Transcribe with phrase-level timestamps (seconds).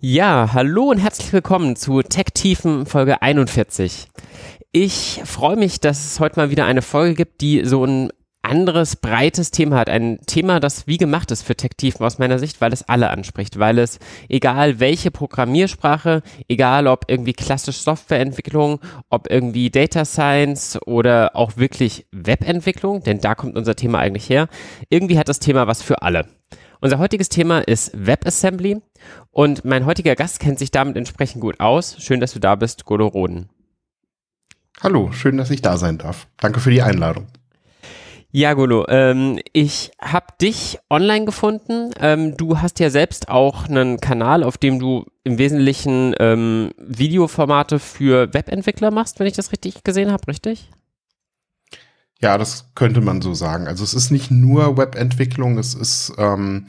[0.00, 4.06] Ja, hallo und herzlich willkommen zu Tech Tiefen Folge 41.
[4.70, 8.94] Ich freue mich, dass es heute mal wieder eine Folge gibt, die so ein anderes,
[8.94, 9.90] breites Thema hat.
[9.90, 13.10] Ein Thema, das wie gemacht ist für Tech Tiefen aus meiner Sicht, weil es alle
[13.10, 13.98] anspricht, weil es,
[14.28, 18.78] egal welche Programmiersprache, egal ob irgendwie klassisch Softwareentwicklung,
[19.10, 24.46] ob irgendwie Data Science oder auch wirklich Webentwicklung, denn da kommt unser Thema eigentlich her,
[24.90, 26.37] irgendwie hat das Thema was für alle.
[26.80, 28.80] Unser heutiges Thema ist WebAssembly
[29.32, 31.96] und mein heutiger Gast kennt sich damit entsprechend gut aus.
[31.98, 33.48] Schön, dass du da bist, Golo Roden.
[34.80, 36.28] Hallo, schön, dass ich da sein darf.
[36.36, 37.26] Danke für die Einladung.
[38.30, 41.90] Ja, Golo, ähm, ich habe dich online gefunden.
[41.98, 47.80] Ähm, du hast ja selbst auch einen Kanal, auf dem du im Wesentlichen ähm, Videoformate
[47.80, 50.70] für Webentwickler machst, wenn ich das richtig gesehen habe, richtig?
[52.20, 53.68] Ja, das könnte man so sagen.
[53.68, 56.66] Also es ist nicht nur Webentwicklung, es ist ähm,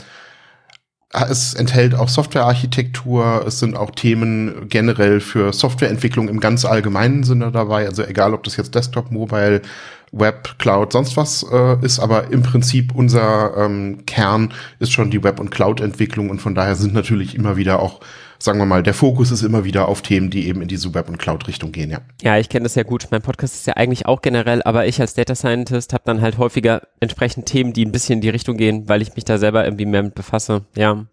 [1.12, 7.52] es enthält auch Softwarearchitektur, es sind auch Themen generell für Softwareentwicklung im ganz allgemeinen Sinne
[7.52, 7.88] dabei.
[7.88, 9.64] Also egal, ob das jetzt Desktop, Mobile,
[10.12, 15.24] Web, Cloud, sonst was äh, ist, aber im Prinzip unser ähm, Kern ist schon die
[15.24, 18.02] Web- und Cloud-Entwicklung und von daher sind natürlich immer wieder auch
[18.42, 21.10] sagen wir mal, der Fokus ist immer wieder auf Themen, die eben in diese Web-
[21.10, 22.00] und Cloud-Richtung gehen, ja.
[22.22, 23.08] Ja, ich kenne das ja gut.
[23.12, 26.38] Mein Podcast ist ja eigentlich auch generell, aber ich als Data Scientist habe dann halt
[26.38, 29.66] häufiger entsprechend Themen, die ein bisschen in die Richtung gehen, weil ich mich da selber
[29.66, 30.64] irgendwie mehr mit befasse.
[30.76, 31.06] Ja.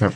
[0.00, 0.12] ja.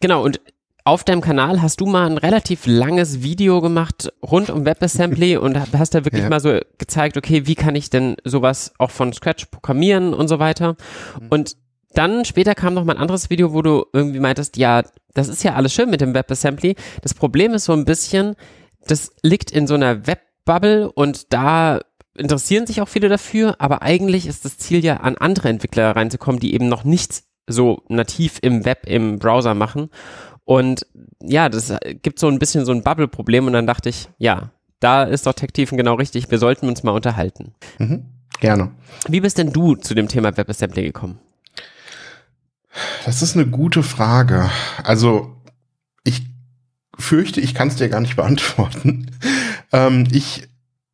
[0.00, 0.40] Genau, und
[0.86, 5.58] auf deinem Kanal hast du mal ein relativ langes Video gemacht rund um WebAssembly und
[5.72, 6.28] hast da wirklich ja.
[6.28, 10.38] mal so gezeigt, okay, wie kann ich denn sowas auch von Scratch programmieren und so
[10.38, 10.76] weiter.
[11.20, 11.28] Mhm.
[11.28, 11.56] Und
[11.96, 14.82] dann später kam noch mal ein anderes Video, wo du irgendwie meintest, ja,
[15.14, 16.76] das ist ja alles schön mit dem WebAssembly.
[17.02, 18.36] Das Problem ist so ein bisschen,
[18.86, 21.80] das liegt in so einer Webbubble und da
[22.16, 26.40] interessieren sich auch viele dafür, aber eigentlich ist das Ziel ja, an andere Entwickler reinzukommen,
[26.40, 29.90] die eben noch nichts so nativ im Web, im Browser machen.
[30.44, 30.86] Und
[31.22, 35.04] ja, das gibt so ein bisschen so ein Bubble-Problem und dann dachte ich, ja, da
[35.04, 37.54] ist doch Tech-Tiefen genau richtig, wir sollten uns mal unterhalten.
[37.78, 38.06] Mhm,
[38.40, 38.72] gerne.
[39.08, 41.18] Wie bist denn du zu dem Thema WebAssembly gekommen?
[43.04, 44.50] Das ist eine gute Frage.
[44.82, 45.36] Also
[46.04, 46.22] ich
[46.98, 49.10] fürchte, ich kann es dir gar nicht beantworten.
[49.72, 50.48] ähm, ich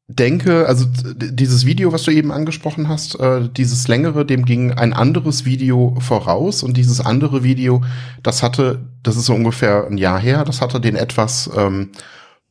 [0.08, 4.92] denke, also dieses Video, was du eben angesprochen hast, äh, dieses längere, dem ging ein
[4.92, 7.82] anderes Video voraus und dieses andere Video,
[8.22, 11.90] das hatte, das ist so ungefähr ein Jahr her, das hatte den etwas ähm,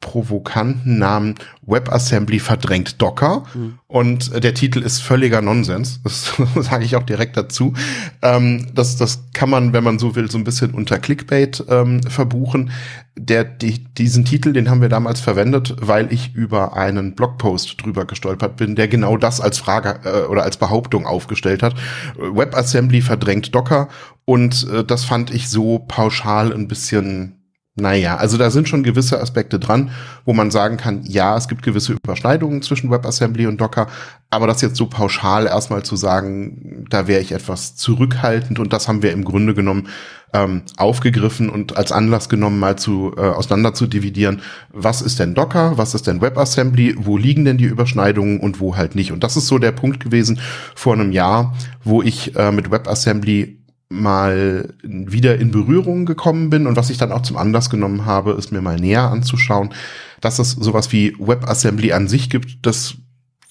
[0.02, 1.36] provokanten Namen
[1.66, 3.44] WebAssembly verdrängt Docker.
[3.54, 3.80] Mhm.
[3.88, 6.02] Und äh, der Titel ist völliger Nonsens.
[6.04, 7.74] Das sage ich auch direkt dazu.
[8.22, 12.04] Ähm, das, das kann man, wenn man so will, so ein bisschen unter Clickbait ähm,
[12.04, 12.72] verbuchen.
[13.16, 18.06] Der, die, diesen Titel, den haben wir damals verwendet, weil ich über einen Blogpost drüber
[18.06, 21.76] gestolpert bin, der genau das als Frage äh, oder als Behauptung aufgestellt hat.
[22.18, 23.88] WebAssembly verdrängt Docker.
[24.26, 27.41] Und äh, das fand ich so pauschal ein bisschen
[27.76, 29.92] naja, also da sind schon gewisse Aspekte dran,
[30.26, 33.88] wo man sagen kann, ja, es gibt gewisse Überschneidungen zwischen WebAssembly und Docker,
[34.30, 38.90] aber das jetzt so pauschal erstmal zu sagen, da wäre ich etwas zurückhaltend und das
[38.90, 39.88] haben wir im Grunde genommen
[40.34, 44.42] ähm, aufgegriffen und als Anlass genommen, mal zu äh, auseinander zu dividieren,
[44.74, 48.76] was ist denn Docker, was ist denn WebAssembly, wo liegen denn die Überschneidungen und wo
[48.76, 49.14] halt nicht.
[49.14, 50.42] Und das ist so der Punkt gewesen
[50.76, 51.56] vor einem Jahr,
[51.86, 53.61] wo ich äh, mit WebAssembly
[53.92, 58.32] mal wieder in Berührung gekommen bin und was ich dann auch zum Anlass genommen habe,
[58.32, 59.74] ist mir mal näher anzuschauen,
[60.22, 62.96] dass es sowas wie WebAssembly an sich gibt, das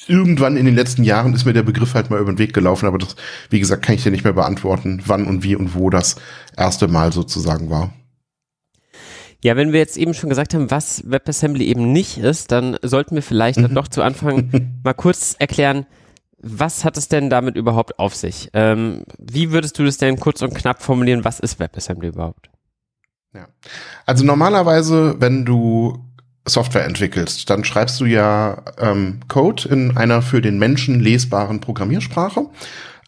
[0.07, 2.87] irgendwann in den letzten Jahren ist mir der Begriff halt mal über den Weg gelaufen,
[2.87, 3.17] aber das,
[3.51, 6.17] wie gesagt, kann ich dir nicht mehr beantworten, wann und wie und wo das
[6.57, 7.93] erste Mal sozusagen war.
[9.43, 13.15] Ja, wenn wir jetzt eben schon gesagt haben, was WebAssembly eben nicht ist, dann sollten
[13.15, 13.63] wir vielleicht mhm.
[13.63, 15.87] dann doch zu Anfang mal kurz erklären,
[16.43, 18.51] was hat es denn damit überhaupt auf sich?
[18.55, 21.25] Ähm, wie würdest du das denn kurz und knapp formulieren?
[21.25, 22.51] Was ist WebAssembly überhaupt?
[23.35, 23.47] Ja.
[24.07, 26.05] Also normalerweise, wenn du
[26.47, 32.47] Software entwickelst, dann schreibst du ja ähm, Code in einer für den Menschen lesbaren Programmiersprache,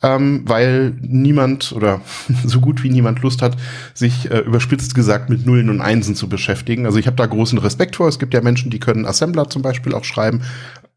[0.02, 2.02] ähm, weil niemand oder
[2.44, 3.56] so gut wie niemand Lust hat,
[3.94, 6.86] sich äh, überspitzt gesagt mit Nullen und Einsen zu beschäftigen.
[6.86, 8.08] Also ich habe da großen Respekt vor.
[8.08, 10.42] Es gibt ja Menschen, die können Assembler zum Beispiel auch schreiben.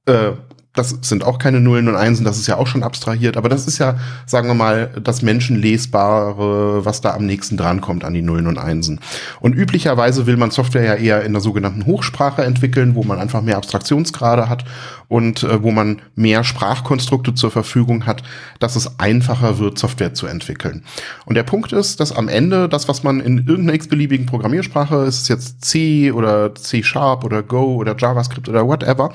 [0.05, 0.33] Äh,
[0.75, 3.67] das sind auch keine Nullen und Einsen, das ist ja auch schon abstrahiert, aber das
[3.67, 8.47] ist ja, sagen wir mal, das Menschenlesbare, was da am nächsten drankommt an die Nullen
[8.47, 8.99] und Einsen.
[9.39, 13.41] Und üblicherweise will man Software ja eher in der sogenannten Hochsprache entwickeln, wo man einfach
[13.41, 14.65] mehr Abstraktionsgrade hat
[15.07, 18.23] und äh, wo man mehr Sprachkonstrukte zur Verfügung hat,
[18.59, 20.83] dass es einfacher wird, Software zu entwickeln.
[21.25, 25.21] Und der Punkt ist, dass am Ende das, was man in irgendeiner x-beliebigen Programmiersprache, ist
[25.21, 29.11] es jetzt C oder C Sharp oder Go oder JavaScript oder whatever,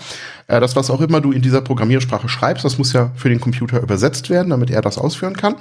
[0.50, 3.41] äh, das, was auch immer du in dieser Programmiersprache schreibst, das muss ja für den
[3.41, 5.56] Computer übersetzt werden, damit er das ausführen kann.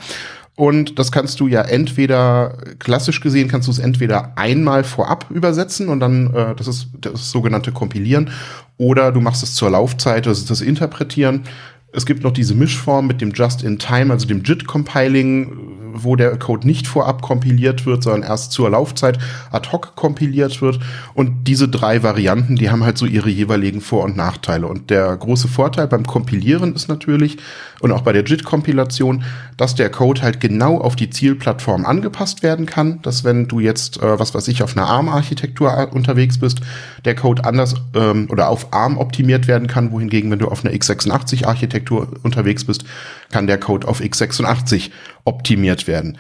[0.56, 5.88] Und das kannst du ja entweder, klassisch gesehen, kannst du es entweder einmal vorab übersetzen
[5.88, 8.31] und dann, äh, das ist das sogenannte Kompilieren,
[8.77, 11.44] oder du machst es zur Laufzeit, das ist das Interpretieren.
[11.91, 16.88] Es gibt noch diese Mischform mit dem Just-in-Time, also dem JIT-Compiling, wo der Code nicht
[16.88, 19.18] vorab kompiliert wird, sondern erst zur Laufzeit
[19.51, 20.80] ad hoc kompiliert wird.
[21.15, 24.68] Und diese drei Varianten, die haben halt so ihre jeweiligen Vor- und Nachteile.
[24.68, 27.38] Und der große Vorteil beim Kompilieren ist natürlich,
[27.80, 29.24] und auch bei der JIT-Kompilation,
[29.60, 33.02] dass der Code halt genau auf die Zielplattform angepasst werden kann.
[33.02, 36.62] Dass wenn du jetzt, äh, was weiß ich, auf einer ARM-Architektur unterwegs bist,
[37.04, 40.74] der Code anders ähm, oder auf ARM optimiert werden kann, wohingegen, wenn du auf einer
[40.74, 42.86] x86-Architektur unterwegs bist,
[43.32, 44.92] kann der Code auf x86
[45.26, 46.18] optimiert werden.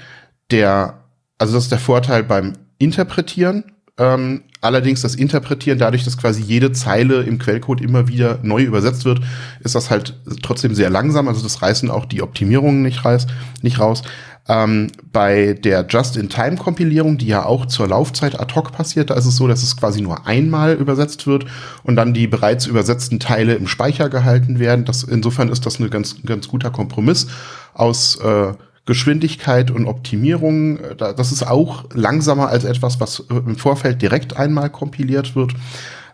[0.51, 1.05] Der,
[1.37, 3.63] also das ist der Vorteil beim Interpretieren.
[3.99, 9.03] Ähm, allerdings das Interpretieren, dadurch, dass quasi jede Zeile im Quellcode immer wieder neu übersetzt
[9.03, 9.19] wird,
[9.59, 11.27] ist das halt trotzdem sehr langsam.
[11.27, 13.27] Also das reißen auch die Optimierungen nicht, reiß,
[13.61, 14.03] nicht raus.
[14.47, 19.35] Ähm, bei der Just-in-Time-Kompilierung, die ja auch zur Laufzeit ad hoc passiert, da ist es
[19.35, 21.45] so, dass es quasi nur einmal übersetzt wird
[21.83, 24.85] und dann die bereits übersetzten Teile im Speicher gehalten werden.
[24.85, 27.27] Das, insofern ist das ein ganz, ganz guter Kompromiss
[27.73, 28.53] aus äh,
[28.89, 30.79] Geschwindigkeit und Optimierung.
[30.97, 35.53] Das ist auch langsamer als etwas, was im Vorfeld direkt einmal kompiliert wird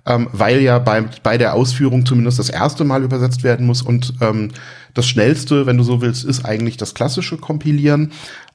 [0.05, 3.81] ähm, weil ja bei, bei der Ausführung zumindest das erste Mal übersetzt werden muss.
[3.81, 4.51] Und ähm,
[4.93, 8.11] das Schnellste, wenn du so willst, ist eigentlich das klassische Kompilieren.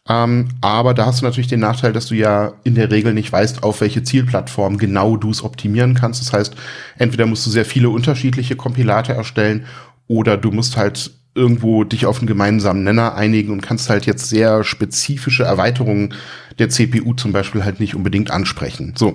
[0.08, 3.32] Ähm, aber da hast du natürlich den Nachteil, dass du ja in der Regel nicht
[3.32, 6.20] weißt, auf welche Zielplattform genau du es optimieren kannst.
[6.20, 6.54] Das heißt,
[6.98, 9.66] entweder musst du sehr viele unterschiedliche Kompilate erstellen
[10.06, 14.28] oder du musst halt irgendwo dich auf einen gemeinsamen Nenner einigen und kannst halt jetzt
[14.28, 16.14] sehr spezifische Erweiterungen
[16.58, 18.94] der CPU zum Beispiel halt nicht unbedingt ansprechen.
[18.96, 19.14] So.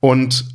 [0.00, 0.46] Und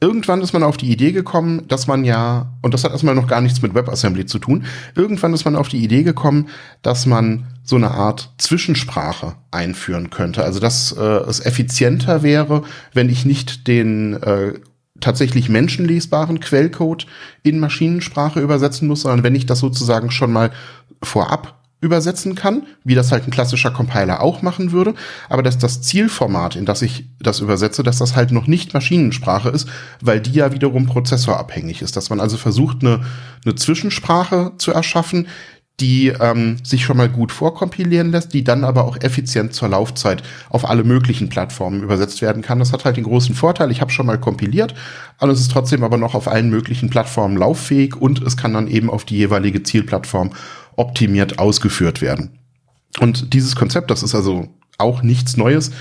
[0.00, 3.26] irgendwann ist man auf die Idee gekommen, dass man ja, und das hat erstmal noch
[3.26, 4.64] gar nichts mit WebAssembly zu tun,
[4.94, 6.48] irgendwann ist man auf die Idee gekommen,
[6.82, 10.44] dass man so eine Art Zwischensprache einführen könnte.
[10.44, 12.62] Also dass äh, es effizienter wäre,
[12.92, 14.54] wenn ich nicht den äh,
[15.04, 17.06] tatsächlich menschenlesbaren Quellcode
[17.42, 20.50] in Maschinensprache übersetzen muss, sondern wenn ich das sozusagen schon mal
[21.02, 24.94] vorab übersetzen kann, wie das halt ein klassischer Compiler auch machen würde,
[25.28, 29.50] aber dass das Zielformat, in das ich das übersetze, dass das halt noch nicht Maschinensprache
[29.50, 29.68] ist,
[30.00, 31.96] weil die ja wiederum prozessorabhängig ist.
[31.96, 33.04] Dass man also versucht, eine,
[33.44, 35.28] eine Zwischensprache zu erschaffen,
[35.80, 40.22] die ähm, sich schon mal gut vorkompilieren lässt, die dann aber auch effizient zur Laufzeit
[40.48, 42.60] auf alle möglichen Plattformen übersetzt werden kann.
[42.60, 44.74] Das hat halt den großen Vorteil, ich habe schon mal kompiliert,
[45.18, 48.68] aber es ist trotzdem aber noch auf allen möglichen Plattformen lauffähig und es kann dann
[48.68, 50.30] eben auf die jeweilige Zielplattform
[50.76, 52.38] optimiert ausgeführt werden.
[53.00, 54.48] Und dieses Konzept, das ist also
[54.78, 55.72] auch nichts Neues.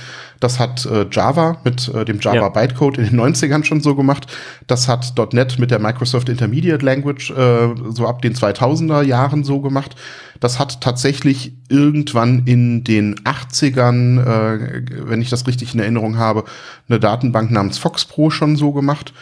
[0.44, 2.50] Das hat äh, Java mit äh, dem Java ja.
[2.50, 4.28] Bytecode in den 90ern schon so gemacht.
[4.68, 9.62] Das hat .NET mit der Microsoft Intermediate Language äh, so ab den 2000er Jahren so
[9.62, 9.96] gemacht.
[10.42, 16.44] Das hat tatsächlich irgendwann in den 80ern, äh, wenn ich das richtig in Erinnerung habe,
[16.90, 19.14] eine Datenbank namens FoxPro schon so gemacht.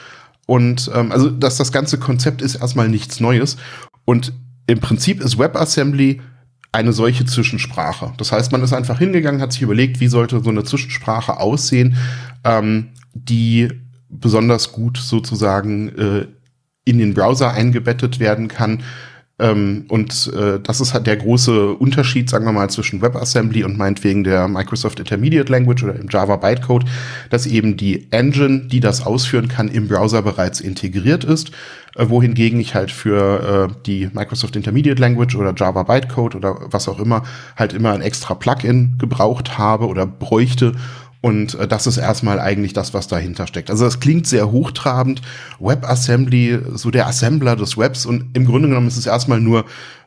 [0.47, 3.57] Und ähm, also, dass das ganze Konzept ist erstmal nichts Neues.
[4.05, 4.33] Und
[4.65, 6.19] im Prinzip ist WebAssembly
[6.71, 8.13] eine solche Zwischensprache.
[8.17, 11.97] Das heißt, man ist einfach hingegangen, hat sich überlegt, wie sollte so eine Zwischensprache aussehen,
[12.43, 13.69] ähm, die
[14.09, 16.27] besonders gut sozusagen äh,
[16.85, 18.83] in den Browser eingebettet werden kann.
[19.41, 23.77] Ähm, und äh, das ist halt der große Unterschied, sagen wir mal, zwischen WebAssembly und
[23.77, 26.85] meinetwegen der Microsoft Intermediate Language oder im Java Bytecode,
[27.29, 31.51] dass eben die Engine, die das ausführen kann, im Browser bereits integriert ist
[31.95, 36.87] äh, wohingegen ich halt für äh, die Microsoft Intermediate Language oder Java Bytecode oder was
[36.87, 37.23] auch immer
[37.57, 40.73] halt immer ein extra Plugin gebraucht habe oder bräuchte.
[41.21, 43.69] Und äh, das ist erstmal eigentlich das, was dahinter steckt.
[43.69, 45.21] Also das klingt sehr hochtrabend.
[45.59, 48.05] WebAssembly, so der Assembler des Webs.
[48.05, 49.65] Und im Grunde genommen ist es erstmal nur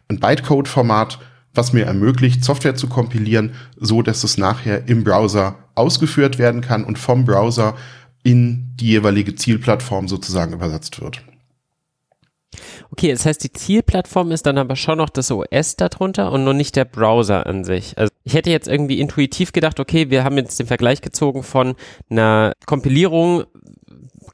[0.08, 1.20] ein Bytecode-Format,
[1.54, 6.84] was mir ermöglicht, Software zu kompilieren, so dass es nachher im Browser ausgeführt werden kann
[6.84, 7.74] und vom Browser
[8.24, 11.22] in die jeweilige Zielplattform sozusagen übersetzt wird.
[12.90, 16.54] Okay, das heißt, die Zielplattform ist dann aber schon noch das OS darunter und nur
[16.54, 17.96] nicht der Browser an sich.
[17.96, 21.74] Also ich hätte jetzt irgendwie intuitiv gedacht, okay, wir haben jetzt den Vergleich gezogen von
[22.10, 23.44] einer Kompilierung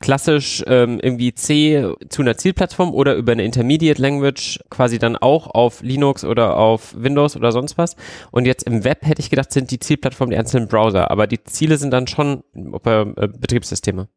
[0.01, 5.47] klassisch ähm, irgendwie C zu einer Zielplattform oder über eine Intermediate Language quasi dann auch
[5.47, 7.97] auf Linux oder auf Windows oder sonst was.
[8.31, 11.45] Und jetzt im Web hätte ich gedacht, sind die Zielplattformen die einzelnen Browser, aber die
[11.45, 14.09] Ziele sind dann schon äh, Betriebssysteme.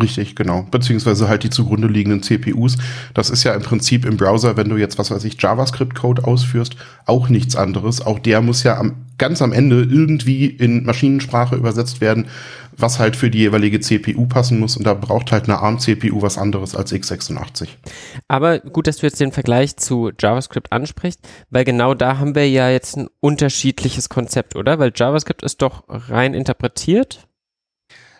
[0.00, 0.66] Richtig, genau.
[0.68, 2.76] Beziehungsweise halt die zugrunde liegenden CPUs.
[3.14, 6.74] Das ist ja im Prinzip im Browser, wenn du jetzt, was weiß ich, JavaScript-Code ausführst,
[7.04, 8.04] auch nichts anderes.
[8.04, 12.26] Auch der muss ja am, ganz am Ende irgendwie in Maschinensprache übersetzt werden,
[12.76, 14.76] was halt für die jeweilige CPU passen muss.
[14.76, 17.68] Und da braucht halt eine ARM-CPU was anderes als x86.
[18.26, 22.50] Aber gut, dass du jetzt den Vergleich zu JavaScript ansprichst, weil genau da haben wir
[22.50, 24.80] ja jetzt ein unterschiedliches Konzept, oder?
[24.80, 27.25] Weil JavaScript ist doch rein interpretiert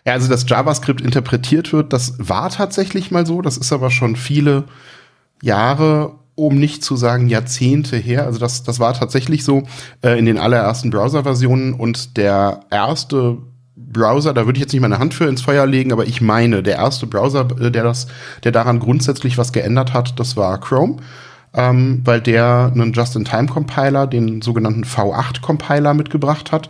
[0.07, 3.41] ja, also dass JavaScript interpretiert wird, das war tatsächlich mal so.
[3.41, 4.63] Das ist aber schon viele
[5.41, 8.23] Jahre, um nicht zu sagen Jahrzehnte her.
[8.23, 9.63] Also das, das war tatsächlich so
[10.01, 13.37] äh, in den allerersten Browser-Versionen und der erste
[13.75, 16.63] Browser, da würde ich jetzt nicht meine Hand für ins Feuer legen, aber ich meine,
[16.63, 18.07] der erste Browser, äh, der das,
[18.45, 20.97] der daran grundsätzlich was geändert hat, das war Chrome.
[21.53, 26.69] Ähm, weil der einen Just-in-Time-Compiler, den sogenannten V8-Compiler mitgebracht hat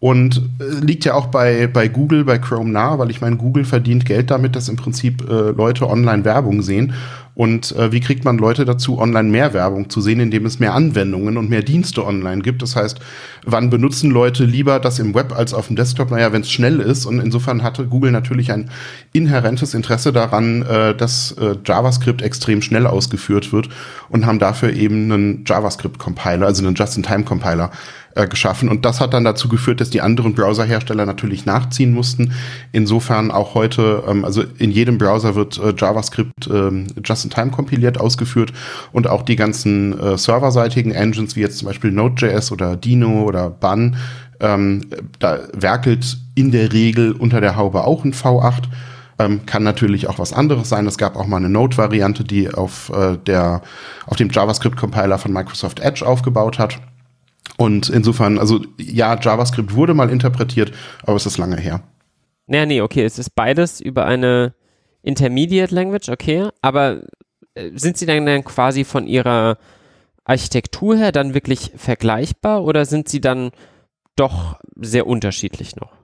[0.00, 3.64] und äh, liegt ja auch bei, bei Google, bei Chrome nah, weil ich meine, Google
[3.64, 6.94] verdient Geld damit, dass im Prinzip äh, Leute online Werbung sehen.
[7.34, 10.74] Und äh, wie kriegt man Leute dazu, online mehr Werbung zu sehen, indem es mehr
[10.74, 12.62] Anwendungen und mehr Dienste online gibt?
[12.62, 12.98] Das heißt,
[13.44, 16.10] wann benutzen Leute lieber das im Web als auf dem Desktop?
[16.10, 17.06] Naja, wenn es schnell ist.
[17.06, 18.70] Und insofern hatte Google natürlich ein
[19.12, 23.68] inhärentes Interesse daran, äh, dass äh, JavaScript extrem schnell ausgeführt wird
[24.08, 27.70] und haben dafür eben einen JavaScript-Compiler, also einen Just-in-Time-Compiler
[28.18, 28.68] äh, geschaffen.
[28.68, 32.32] Und das hat dann dazu geführt, dass die anderen Browserhersteller natürlich nachziehen mussten.
[32.72, 38.52] Insofern auch heute, ähm, also in jedem Browser wird äh, JavaScript ähm, just-in-time kompiliert, ausgeführt
[38.92, 43.50] und auch die ganzen äh, serverseitigen Engines, wie jetzt zum Beispiel Node.js oder Dino oder
[43.50, 43.96] Bun,
[44.40, 44.86] ähm,
[45.18, 48.64] da werkelt in der Regel unter der Haube auch ein V8.
[49.20, 50.86] Ähm, kann natürlich auch was anderes sein.
[50.86, 53.62] Es gab auch mal eine Node-Variante, die auf äh, der
[54.06, 56.78] auf dem JavaScript-Compiler von Microsoft Edge aufgebaut hat.
[57.56, 61.82] Und insofern, also ja, JavaScript wurde mal interpretiert, aber es ist lange her.
[62.46, 64.54] Naja, nee, okay, es ist beides über eine
[65.02, 67.02] Intermediate Language, okay, aber
[67.54, 69.58] äh, sind sie dann, dann quasi von ihrer
[70.24, 73.50] Architektur her dann wirklich vergleichbar oder sind sie dann
[74.16, 75.97] doch sehr unterschiedlich noch?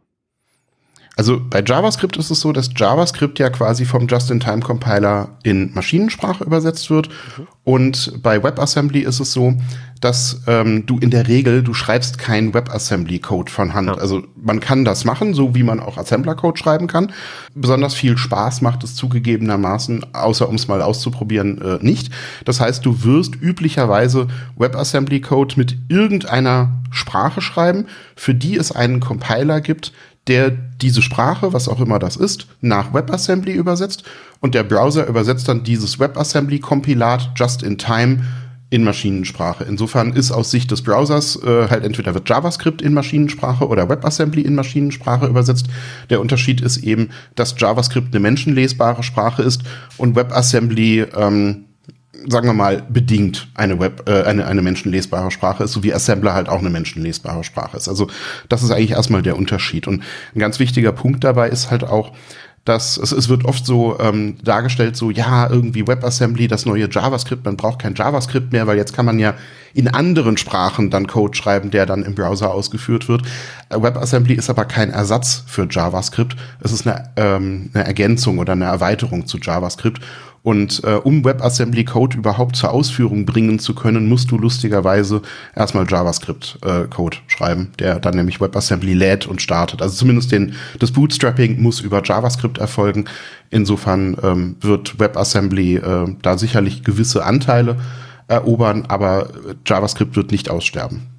[1.17, 6.91] Also bei JavaScript ist es so, dass JavaScript ja quasi vom Just-in-Time-Compiler in Maschinensprache übersetzt
[6.91, 7.09] wird.
[7.09, 7.47] Mhm.
[7.63, 9.55] Und bei WebAssembly ist es so,
[10.01, 13.89] dass ähm, du in der Regel, du schreibst keinen WebAssembly-Code von Hand.
[13.89, 13.95] Ja.
[13.95, 17.13] Also man kann das machen, so wie man auch Assembler-Code schreiben kann.
[17.55, 22.11] Besonders viel Spaß macht es zugegebenermaßen, außer um es mal auszuprobieren, äh, nicht.
[22.45, 29.61] Das heißt, du wirst üblicherweise WebAssembly-Code mit irgendeiner Sprache schreiben, für die es einen Compiler
[29.61, 29.93] gibt,
[30.27, 34.05] der diese Sprache, was auch immer das ist, nach WebAssembly übersetzt
[34.41, 38.23] und der Browser übersetzt dann dieses WebAssembly-Kompilat just in time
[38.71, 39.65] in Maschinensprache.
[39.65, 44.41] Insofern ist aus Sicht des Browsers äh, halt entweder wird JavaScript in Maschinensprache oder WebAssembly
[44.43, 45.67] in Maschinensprache übersetzt.
[46.11, 49.63] Der Unterschied ist eben, dass JavaScript eine menschenlesbare Sprache ist
[49.97, 51.67] und WebAssembly ähm,
[52.29, 56.35] sagen wir mal, bedingt eine Web, äh, eine, eine menschenlesbare Sprache ist, so wie Assembler
[56.35, 57.89] halt auch eine menschenlesbare Sprache ist.
[57.89, 58.09] Also
[58.49, 59.87] das ist eigentlich erstmal der Unterschied.
[59.87, 60.03] Und
[60.35, 62.13] ein ganz wichtiger Punkt dabei ist halt auch,
[62.65, 67.45] dass es, es wird oft so ähm, dargestellt, so ja, irgendwie WebAssembly, das neue JavaScript,
[67.45, 69.35] man braucht kein JavaScript mehr, weil jetzt kann man ja
[69.75, 73.23] in anderen Sprachen dann Code schreiben, der dann im Browser ausgeführt wird.
[73.69, 76.37] Äh, WebAssembly ist aber kein Ersatz für JavaScript.
[76.61, 80.01] Es ist eine, ähm, eine Ergänzung oder eine Erweiterung zu JavaScript.
[80.45, 85.23] Und äh, um WebAssembly-Code überhaupt zur Ausführung bringen zu können, musst du lustigerweise
[85.57, 89.81] erstmal JavaScript-Code äh, schreiben, der dann nämlich WebAssembly lädt und startet.
[89.81, 93.07] Also zumindest den, das Bootstrapping muss über JavaScript erfolgen.
[93.49, 97.79] Insofern ähm, wird WebAssembly äh, da sicherlich gewisse Anteile
[98.29, 99.31] erobern, aber
[99.65, 101.14] JavaScript wird nicht aussterben.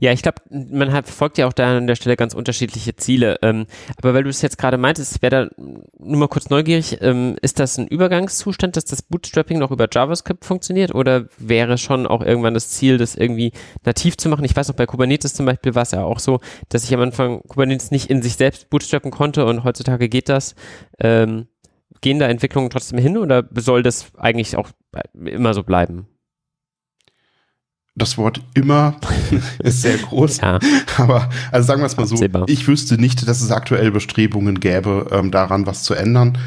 [0.00, 3.38] Ja, ich glaube, man hat, verfolgt ja auch da an der Stelle ganz unterschiedliche Ziele.
[3.42, 3.66] Ähm,
[3.98, 5.64] aber weil du es jetzt gerade meintest, wäre da
[5.98, 10.46] nur mal kurz neugierig, ähm, ist das ein Übergangszustand, dass das Bootstrapping noch über JavaScript
[10.46, 13.52] funktioniert oder wäre schon auch irgendwann das Ziel, das irgendwie
[13.84, 14.44] nativ zu machen?
[14.46, 16.40] Ich weiß noch, bei Kubernetes zum Beispiel war es ja auch so,
[16.70, 20.54] dass ich am Anfang Kubernetes nicht in sich selbst bootstrappen konnte und heutzutage geht das.
[20.98, 21.46] Ähm,
[22.00, 24.70] gehen da Entwicklungen trotzdem hin oder soll das eigentlich auch
[25.14, 26.06] immer so bleiben?
[28.00, 28.96] Das Wort immer
[29.60, 30.40] ist sehr groß.
[30.40, 30.58] Ja.
[30.96, 32.44] Aber also sagen wir es mal so, Absehbar.
[32.48, 36.38] ich wüsste nicht, dass es aktuell Bestrebungen gäbe, ähm, daran was zu ändern.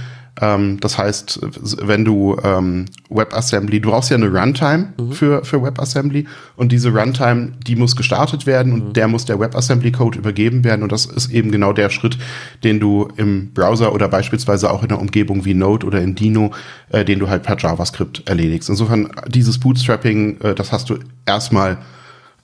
[0.42, 1.42] Ähm, das heißt,
[1.82, 5.12] wenn du ähm, WebAssembly, du brauchst ja eine Runtime mhm.
[5.12, 6.26] für, für WebAssembly
[6.56, 8.94] und diese Runtime, die muss gestartet werden und mhm.
[8.94, 12.18] der muss der WebAssembly-Code übergeben werden und das ist eben genau der Schritt,
[12.64, 16.52] den du im Browser oder beispielsweise auch in einer Umgebung wie Node oder in Dino,
[16.90, 18.70] äh, den du halt per JavaScript erledigst.
[18.70, 20.98] Insofern dieses Bootstrapping, äh, das hast du
[21.28, 21.78] erstmal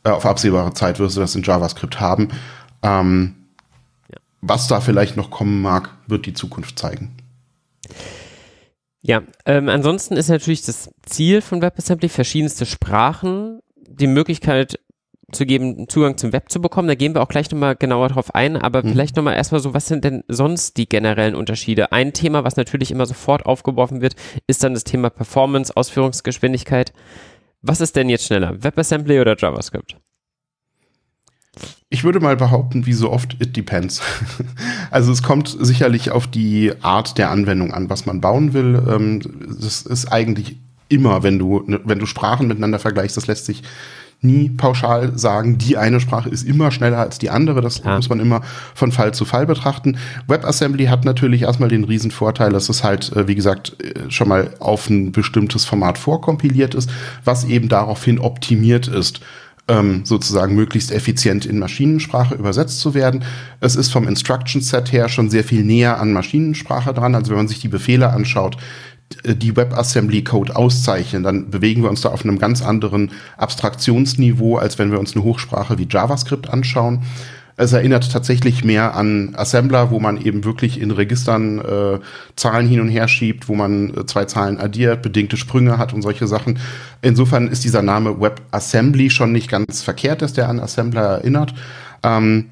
[0.04, 2.28] äh, auf absehbare Zeit wirst du das in JavaScript haben.
[2.84, 3.36] Ähm.
[4.42, 7.12] Was da vielleicht noch kommen mag, wird die Zukunft zeigen.
[9.02, 14.80] Ja, ähm, ansonsten ist natürlich das Ziel von WebAssembly, verschiedenste Sprachen, die Möglichkeit
[15.32, 16.88] zu geben, Zugang zum Web zu bekommen.
[16.88, 18.92] Da gehen wir auch gleich nochmal genauer drauf ein, aber mhm.
[18.92, 21.92] vielleicht nochmal erstmal so, was sind denn sonst die generellen Unterschiede?
[21.92, 24.16] Ein Thema, was natürlich immer sofort aufgeworfen wird,
[24.48, 26.94] ist dann das Thema Performance, Ausführungsgeschwindigkeit.
[27.62, 29.98] Was ist denn jetzt schneller, WebAssembly oder JavaScript?
[31.90, 34.02] Ich würde mal behaupten, wie so oft, it depends.
[34.92, 38.82] also es kommt sicherlich auf die Art der Anwendung an, was man bauen will.
[38.88, 39.22] Ähm,
[39.60, 43.64] das ist eigentlich immer, wenn du, ne, wenn du Sprachen miteinander vergleichst, das lässt sich
[44.22, 47.62] nie pauschal sagen, die eine Sprache ist immer schneller als die andere.
[47.62, 47.96] Das ja.
[47.96, 48.42] muss man immer
[48.76, 49.98] von Fall zu Fall betrachten.
[50.28, 54.28] WebAssembly hat natürlich erstmal den riesen Vorteil, dass es halt, äh, wie gesagt, äh, schon
[54.28, 56.90] mal auf ein bestimmtes Format vorkompiliert ist,
[57.24, 59.22] was eben daraufhin optimiert ist
[59.70, 63.24] ähm, sozusagen möglichst effizient in Maschinensprache übersetzt zu werden.
[63.62, 67.16] Es ist vom Instruction Set her schon sehr viel näher an Maschinensprache dran.
[67.16, 68.58] Also wenn man sich die Befehle anschaut,
[69.26, 74.92] die WebAssembly-Code auszeichnen, dann bewegen wir uns da auf einem ganz anderen Abstraktionsniveau, als wenn
[74.92, 77.04] wir uns eine Hochsprache wie JavaScript anschauen.
[77.60, 82.00] Es erinnert tatsächlich mehr an Assembler, wo man eben wirklich in Registern äh,
[82.38, 86.02] Zahlen hin und her schiebt, wo man äh, zwei Zahlen addiert, bedingte Sprünge hat und
[86.02, 86.58] solche Sachen.
[87.02, 91.54] Insofern ist dieser Name WebAssembly schon nicht ganz verkehrt, dass der an Assembler erinnert.
[92.02, 92.46] Ähm,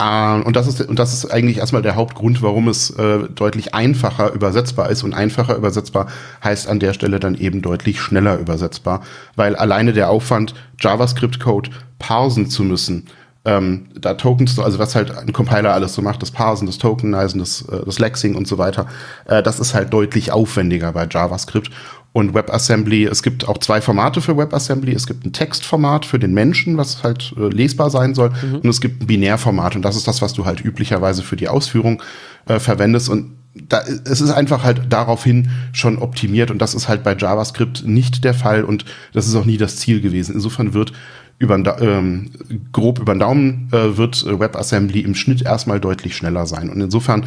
[0.00, 3.76] äh, und das ist und das ist eigentlich erstmal der Hauptgrund, warum es äh, deutlich
[3.76, 6.08] einfacher übersetzbar ist und einfacher übersetzbar
[6.42, 9.02] heißt an der Stelle dann eben deutlich schneller übersetzbar,
[9.36, 13.06] weil alleine der Aufwand JavaScript Code parsen zu müssen
[13.48, 17.40] ähm, da Tokens, also was halt ein Compiler alles so macht, das Parsen, das Tokenisen,
[17.40, 18.86] das, äh, das Lexing und so weiter,
[19.26, 21.70] äh, das ist halt deutlich aufwendiger bei JavaScript.
[22.12, 24.92] Und WebAssembly, es gibt auch zwei Formate für WebAssembly.
[24.92, 28.30] Es gibt ein Textformat für den Menschen, was halt äh, lesbar sein soll.
[28.30, 28.56] Mhm.
[28.56, 29.76] Und es gibt ein Binärformat.
[29.76, 32.02] Und das ist das, was du halt üblicherweise für die Ausführung
[32.46, 33.08] äh, verwendest.
[33.08, 36.50] Und da, es ist einfach halt daraufhin schon optimiert.
[36.50, 38.64] Und das ist halt bei JavaScript nicht der Fall.
[38.64, 40.34] Und das ist auch nie das Ziel gewesen.
[40.34, 40.92] Insofern wird
[41.38, 42.30] über ähm,
[42.72, 46.68] grob über den Daumen äh, wird äh, WebAssembly im Schnitt erstmal deutlich schneller sein.
[46.68, 47.26] Und insofern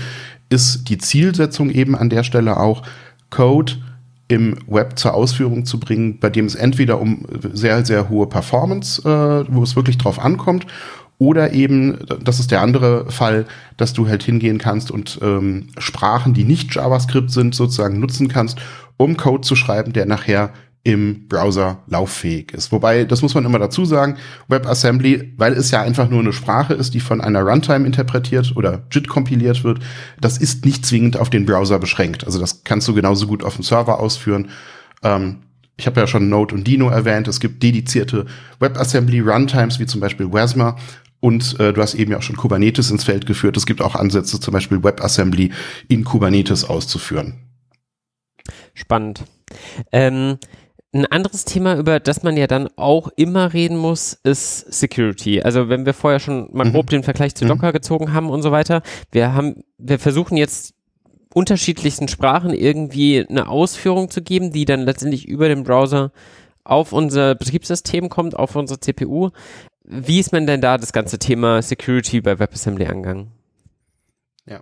[0.50, 2.84] ist die Zielsetzung eben an der Stelle auch,
[3.30, 3.74] Code
[4.28, 9.02] im Web zur Ausführung zu bringen, bei dem es entweder um sehr, sehr hohe Performance,
[9.02, 10.68] äh, wo es wirklich drauf ankommt,
[11.18, 13.46] oder eben, das ist der andere Fall,
[13.78, 18.58] dass du halt hingehen kannst und ähm, Sprachen, die nicht JavaScript sind, sozusagen nutzen kannst,
[18.98, 20.52] um Code zu schreiben, der nachher
[20.84, 22.72] im Browser lauffähig ist.
[22.72, 24.18] Wobei, das muss man immer dazu sagen,
[24.48, 28.84] WebAssembly, weil es ja einfach nur eine Sprache ist, die von einer Runtime interpretiert oder
[28.90, 29.80] JIT kompiliert wird,
[30.20, 32.26] das ist nicht zwingend auf den Browser beschränkt.
[32.26, 34.50] Also das kannst du genauso gut auf dem Server ausführen.
[35.04, 35.44] Ähm,
[35.78, 37.28] ich habe ja schon Node und Dino erwähnt.
[37.28, 38.26] Es gibt dedizierte
[38.60, 40.78] WebAssembly Runtimes, wie zum Beispiel Wasmer.
[41.20, 43.56] Und äh, du hast eben ja auch schon Kubernetes ins Feld geführt.
[43.56, 45.52] Es gibt auch Ansätze, zum Beispiel WebAssembly
[45.88, 47.36] in Kubernetes auszuführen.
[48.74, 49.24] Spannend.
[49.92, 50.38] Ähm
[50.94, 55.42] ein anderes Thema, über das man ja dann auch immer reden muss, ist Security.
[55.42, 56.74] Also wenn wir vorher schon mal mhm.
[56.74, 57.50] grob den Vergleich zu mhm.
[57.50, 57.74] Docker mhm.
[57.74, 60.74] gezogen haben und so weiter, wir haben, wir versuchen jetzt
[61.34, 66.12] unterschiedlichsten Sprachen irgendwie eine Ausführung zu geben, die dann letztendlich über den Browser
[66.66, 69.30] auf unser Betriebssystem kommt, auf unsere CPU.
[69.84, 73.32] Wie ist man denn da das ganze Thema Security bei WebAssembly angegangen?
[74.46, 74.60] Ja,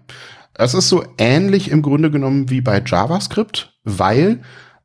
[0.53, 4.41] es ist so ähnlich im Grunde genommen wie bei JavaScript, weil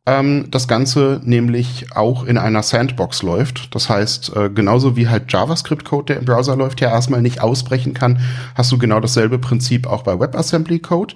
[0.07, 3.75] ähm, das Ganze nämlich auch in einer Sandbox läuft.
[3.75, 7.95] Das heißt, äh, genauso wie halt JavaScript-Code, der im Browser läuft, ja erstmal nicht ausbrechen
[7.95, 8.21] kann,
[8.55, 11.15] hast du genau dasselbe Prinzip auch bei WebAssembly-Code.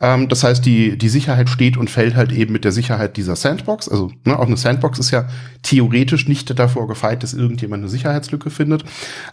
[0.00, 3.34] Ähm, das heißt, die, die Sicherheit steht und fällt halt eben mit der Sicherheit dieser
[3.34, 3.88] Sandbox.
[3.88, 5.26] Also ne, auch eine Sandbox ist ja
[5.62, 8.84] theoretisch nicht davor gefeit, dass irgendjemand eine Sicherheitslücke findet.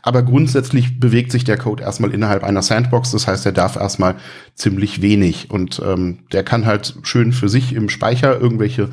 [0.01, 3.11] Aber grundsätzlich bewegt sich der Code erstmal innerhalb einer Sandbox.
[3.11, 4.15] Das heißt, er darf erstmal
[4.55, 5.51] ziemlich wenig.
[5.51, 8.89] Und ähm, der kann halt schön für sich im Speicher irgendwelche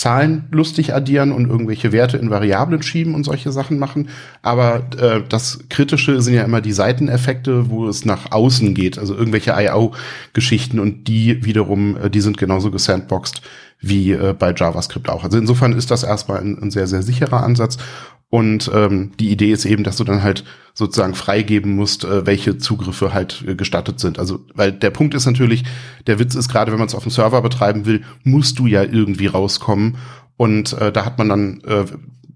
[0.00, 4.08] Zahlen lustig addieren und irgendwelche Werte in Variablen schieben und solche Sachen machen.
[4.40, 9.14] Aber äh, das Kritische sind ja immer die Seiteneffekte, wo es nach außen geht, also
[9.14, 13.42] irgendwelche IO-Geschichten und die wiederum, äh, die sind genauso gesandboxed
[13.78, 15.22] wie äh, bei JavaScript auch.
[15.22, 17.76] Also insofern ist das erstmal ein, ein sehr, sehr sicherer Ansatz.
[18.30, 22.58] Und ähm, die Idee ist eben, dass du dann halt sozusagen freigeben musst, äh, welche
[22.58, 24.20] Zugriffe halt äh, gestattet sind.
[24.20, 25.64] Also, weil der Punkt ist natürlich,
[26.06, 28.84] der Witz ist gerade, wenn man es auf dem Server betreiben will, musst du ja
[28.84, 29.96] irgendwie rauskommen.
[30.36, 31.84] Und äh, da hat man dann, äh,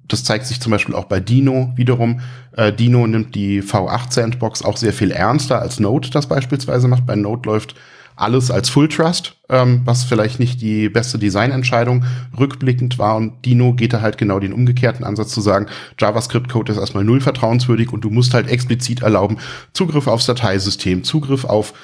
[0.08, 2.20] das zeigt sich zum Beispiel auch bei Dino wiederum.
[2.56, 7.06] Äh, Dino nimmt die V8 Sandbox auch sehr viel ernster als Node das beispielsweise macht.
[7.06, 7.76] Bei Node läuft
[8.16, 12.04] alles als Full Trust, ähm, was vielleicht nicht die beste Designentscheidung
[12.38, 13.16] rückblickend war.
[13.16, 15.66] Und Dino geht da halt genau den umgekehrten Ansatz zu sagen,
[15.98, 19.38] JavaScript-Code ist erstmal null vertrauenswürdig und du musst halt explizit erlauben,
[19.72, 21.74] Zugriff aufs Dateisystem, Zugriff auf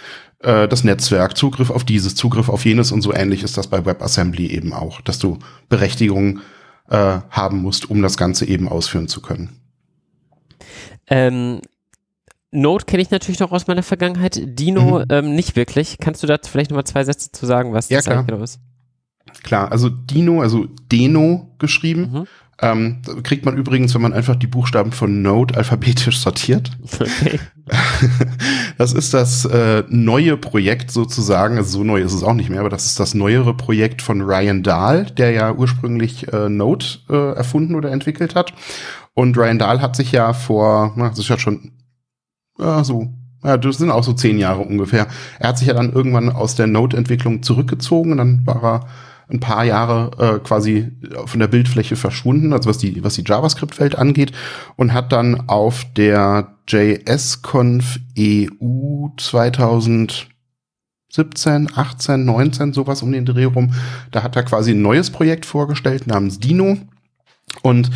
[0.40, 3.84] äh, das Netzwerk, Zugriff auf dieses, Zugriff auf jenes und so ähnlich ist das bei
[3.84, 5.38] WebAssembly eben auch, dass du
[5.68, 6.40] Berechtigung
[6.88, 9.60] äh, haben musst, um das Ganze eben ausführen zu können.
[11.08, 11.60] Ähm,
[12.52, 15.04] Node kenne ich natürlich noch aus meiner Vergangenheit, Dino mhm.
[15.08, 15.98] ähm, nicht wirklich.
[16.00, 18.24] Kannst du dazu vielleicht nochmal zwei Sätze zu sagen, was ja, das klar.
[18.24, 18.60] genau ist?
[19.42, 22.10] Klar, also Dino, also Deno geschrieben.
[22.12, 22.26] Mhm.
[22.62, 26.70] Ähm, kriegt man übrigens, wenn man einfach die Buchstaben von Node alphabetisch sortiert.
[26.84, 27.38] Okay.
[28.78, 32.60] Das ist das äh, neue Projekt sozusagen, also so neu ist es auch nicht mehr,
[32.60, 37.36] aber das ist das neuere Projekt von Ryan Dahl, der ja ursprünglich äh, Node äh,
[37.36, 38.54] erfunden oder entwickelt hat.
[39.12, 41.72] Und Ryan Dahl hat sich ja vor, na, das ist ja schon
[42.60, 43.08] ja, so.
[43.42, 45.06] Ja, das sind auch so zehn Jahre ungefähr.
[45.38, 48.86] Er hat sich ja dann irgendwann aus der Node-Entwicklung zurückgezogen dann war er
[49.32, 50.90] ein paar Jahre äh, quasi
[51.26, 54.32] von der Bildfläche verschwunden, also was die, was die JavaScript-Welt angeht,
[54.76, 60.28] und hat dann auf der JS-Conf EU 2017,
[61.74, 63.72] 18, 19, sowas um den Dreh rum,
[64.10, 66.76] da hat er quasi ein neues Projekt vorgestellt namens Dino.
[67.62, 67.90] Und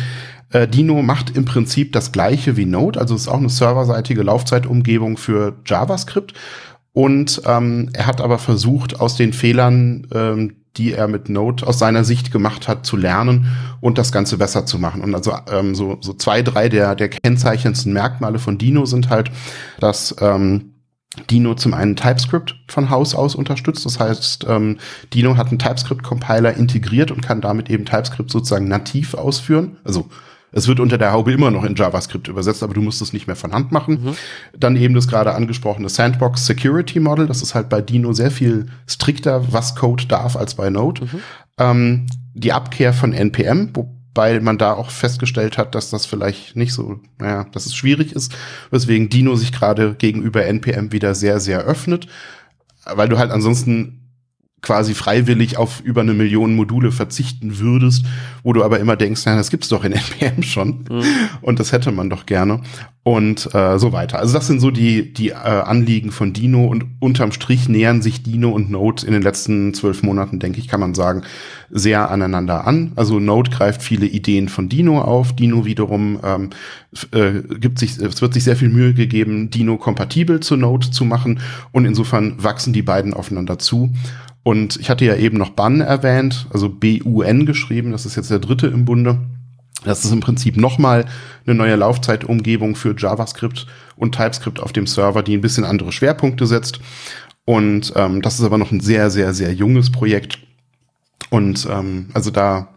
[0.55, 5.17] äh, Dino macht im Prinzip das gleiche wie Node, also ist auch eine serverseitige Laufzeitumgebung
[5.17, 6.33] für JavaScript.
[6.93, 11.77] Und ähm, er hat aber versucht, aus den Fehlern, ähm, die er mit Node aus
[11.77, 13.47] seiner Sicht gemacht hat, zu lernen
[13.81, 15.01] und das Ganze besser zu machen.
[15.01, 19.31] Und also ähm, so, so zwei, drei der, der kennzeichendsten Merkmale von Dino sind halt,
[19.81, 20.75] dass ähm,
[21.29, 23.85] Dino zum einen TypeScript von Haus aus unterstützt.
[23.85, 24.77] Das heißt, ähm,
[25.13, 29.77] Dino hat einen TypeScript-Compiler integriert und kann damit eben TypeScript sozusagen nativ ausführen.
[29.83, 30.09] Also
[30.55, 33.27] es wird unter der Haube immer noch in JavaScript übersetzt, aber du musst es nicht
[33.27, 33.99] mehr von Hand machen.
[34.01, 34.15] Mhm.
[34.57, 37.27] Dann eben das gerade angesprochene Sandbox Security Model.
[37.27, 41.03] Das ist halt bei Dino sehr viel strikter, was Code darf, als bei Node.
[41.03, 41.19] Mhm.
[41.59, 46.71] Ähm, die Abkehr von NPM, wobei man da auch festgestellt hat, dass das vielleicht nicht
[46.71, 48.33] so, naja, dass es schwierig ist,
[48.71, 52.07] weswegen Dino sich gerade gegenüber NPM wieder sehr, sehr öffnet,
[52.85, 54.04] weil du halt ansonsten
[54.65, 58.05] quasi freiwillig auf über eine Million Module verzichten würdest,
[58.43, 61.03] wo du aber immer denkst, ja, das gibt's doch in NPM schon mhm.
[61.41, 62.61] und das hätte man doch gerne
[63.03, 64.17] und äh, so weiter.
[64.17, 68.23] Also das sind so die die äh, Anliegen von Dino und unterm Strich nähern sich
[68.23, 71.21] Dino und Node in den letzten zwölf Monaten, denke ich, kann man sagen,
[71.69, 72.93] sehr aneinander an.
[72.95, 76.49] Also Node greift viele Ideen von Dino auf, Dino wiederum ähm,
[77.11, 81.05] äh, gibt sich, es wird sich sehr viel Mühe gegeben, Dino kompatibel zu Node zu
[81.05, 83.91] machen und insofern wachsen die beiden aufeinander zu.
[84.45, 88.37] Und ich hatte ja eben noch Bun erwähnt, also B-U-N geschrieben, das ist jetzt der
[88.37, 89.17] dritte im Bunde.
[89.83, 91.05] Das ist im Prinzip nochmal
[91.47, 96.45] eine neue Laufzeitumgebung für JavaScript und TypeScript auf dem Server, die ein bisschen andere Schwerpunkte
[96.45, 96.79] setzt.
[97.45, 100.37] Und ähm, das ist aber noch ein sehr, sehr, sehr junges Projekt.
[101.31, 102.67] Und ähm, also da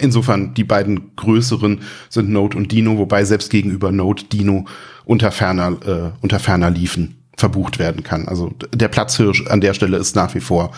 [0.00, 4.66] insofern die beiden größeren sind Node und Dino, wobei selbst gegenüber Node Dino
[5.04, 8.28] unter ferner, äh, unter ferner liefen verbucht werden kann.
[8.28, 10.70] Also der Platzhirsch an der Stelle ist nach wie vor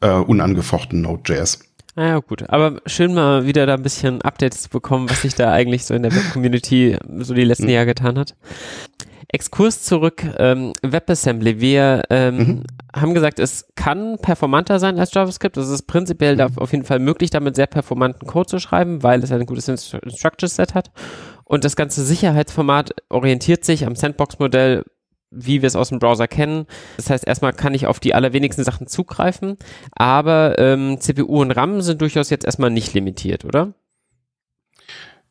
[0.00, 1.60] äh, unangefochten Node.js.
[1.98, 2.48] Naja, gut.
[2.48, 5.94] Aber schön mal wieder da ein bisschen Updates zu bekommen, was sich da eigentlich so
[5.94, 7.70] in der Web-Community so die letzten mhm.
[7.70, 8.36] Jahre getan hat.
[9.30, 11.60] Exkurs zurück, ähm, WebAssembly.
[11.60, 12.62] Wir ähm, mhm.
[12.94, 15.56] haben gesagt, es kann performanter sein als JavaScript.
[15.56, 16.56] Es ist prinzipiell mhm.
[16.56, 20.74] auf jeden Fall möglich, damit sehr performanten Code zu schreiben, weil es ein gutes Instruction-Set
[20.74, 20.92] hat.
[21.44, 24.84] Und das ganze Sicherheitsformat orientiert sich am Sandbox-Modell
[25.30, 26.66] wie wir es aus dem Browser kennen.
[26.96, 29.56] Das heißt, erstmal kann ich auf die allerwenigsten Sachen zugreifen,
[29.92, 33.74] aber ähm, CPU und RAM sind durchaus jetzt erstmal nicht limitiert, oder?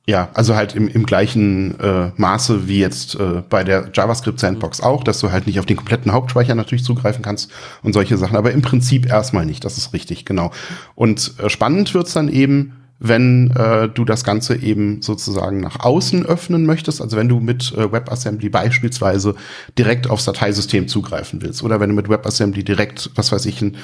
[0.10, 4.80] Ja, also halt im, im gleichen äh, Maße wie jetzt äh, bei der JavaScript Sandbox
[4.80, 4.86] mhm.
[4.86, 7.52] auch, dass du halt nicht auf den kompletten Hauptspeicher natürlich zugreifen kannst
[7.84, 10.52] und solche Sachen, aber im Prinzip erstmal nicht, das ist richtig, genau.
[10.96, 16.26] Und äh, spannend wird's dann eben, wenn äh, du das Ganze eben sozusagen nach außen
[16.26, 19.36] öffnen möchtest, also wenn du mit äh, WebAssembly beispielsweise
[19.78, 23.78] direkt aufs Dateisystem zugreifen willst oder wenn du mit WebAssembly direkt, was weiß ich, einen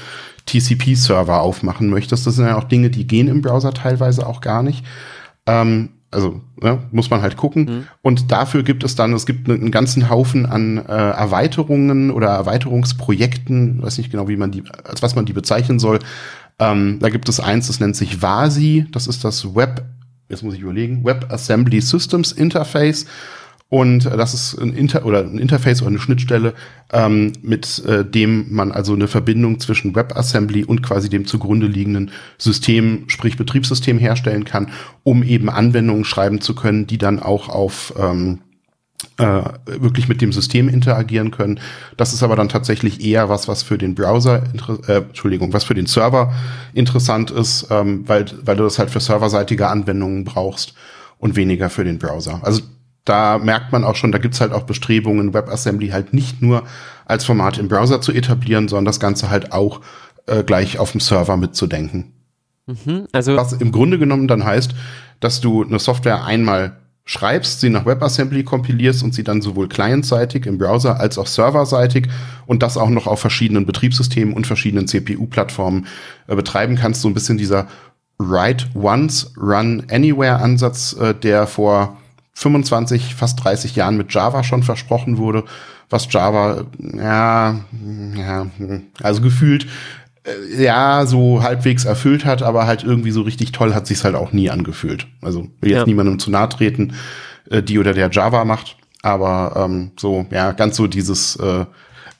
[0.47, 4.63] TCP-Server aufmachen möchtest, das sind ja auch Dinge, die gehen im Browser teilweise auch gar
[4.63, 4.83] nicht.
[5.45, 7.65] Ähm, also ja, muss man halt gucken.
[7.65, 7.87] Mhm.
[8.01, 13.81] Und dafür gibt es dann, es gibt einen ganzen Haufen an äh, Erweiterungen oder Erweiterungsprojekten,
[13.81, 15.99] weiß nicht genau, wie man die, als was man die bezeichnen soll,
[16.59, 19.85] ähm, da gibt es eins, das nennt sich VASI, das ist das Web
[20.33, 23.05] jetzt muss ich überlegen, WebAssembly Systems Interface.
[23.69, 26.53] Und das ist ein Inter oder ein Interface oder eine Schnittstelle,
[26.91, 32.11] ähm, mit äh, dem man also eine Verbindung zwischen WebAssembly und quasi dem zugrunde liegenden
[32.37, 34.69] System, sprich Betriebssystem herstellen kann,
[35.01, 38.41] um eben Anwendungen schreiben zu können, die dann auch auf ähm,
[39.17, 41.59] äh, wirklich mit dem System interagieren können.
[41.97, 44.43] Das ist aber dann tatsächlich eher was, was für den Browser,
[44.87, 46.33] äh, Entschuldigung, was für den Server
[46.73, 50.73] interessant ist, ähm, weil, weil du das halt für serverseitige Anwendungen brauchst
[51.17, 52.39] und weniger für den Browser.
[52.43, 52.61] Also
[53.05, 56.63] da merkt man auch schon, da gibt's halt auch Bestrebungen, WebAssembly halt nicht nur
[57.05, 59.81] als Format im Browser zu etablieren, sondern das Ganze halt auch
[60.25, 62.13] äh, gleich auf dem Server mitzudenken.
[62.65, 64.73] Mhm, also Was im Grunde genommen dann heißt,
[65.19, 70.45] dass du eine Software einmal schreibst, sie nach WebAssembly kompilierst und sie dann sowohl clientseitig
[70.45, 72.07] im Browser als auch serverseitig
[72.45, 75.87] und das auch noch auf verschiedenen Betriebssystemen und verschiedenen CPU-Plattformen
[76.27, 77.01] äh, betreiben kannst.
[77.01, 77.67] So ein bisschen dieser
[78.19, 81.97] Write Once, Run Anywhere Ansatz, äh, der vor
[82.35, 85.43] 25, fast 30 Jahren mit Java schon versprochen wurde,
[85.89, 87.59] was Java, ja,
[88.15, 88.47] ja,
[89.01, 89.67] also gefühlt
[90.25, 94.15] äh, ja, so halbwegs erfüllt hat, aber halt irgendwie so richtig toll hat sich's halt
[94.15, 95.07] auch nie angefühlt.
[95.21, 95.85] Also will jetzt ja.
[95.85, 96.93] niemandem zu nahe treten,
[97.49, 101.65] äh, die oder der Java macht, aber ähm, so, ja, ganz so dieses, äh,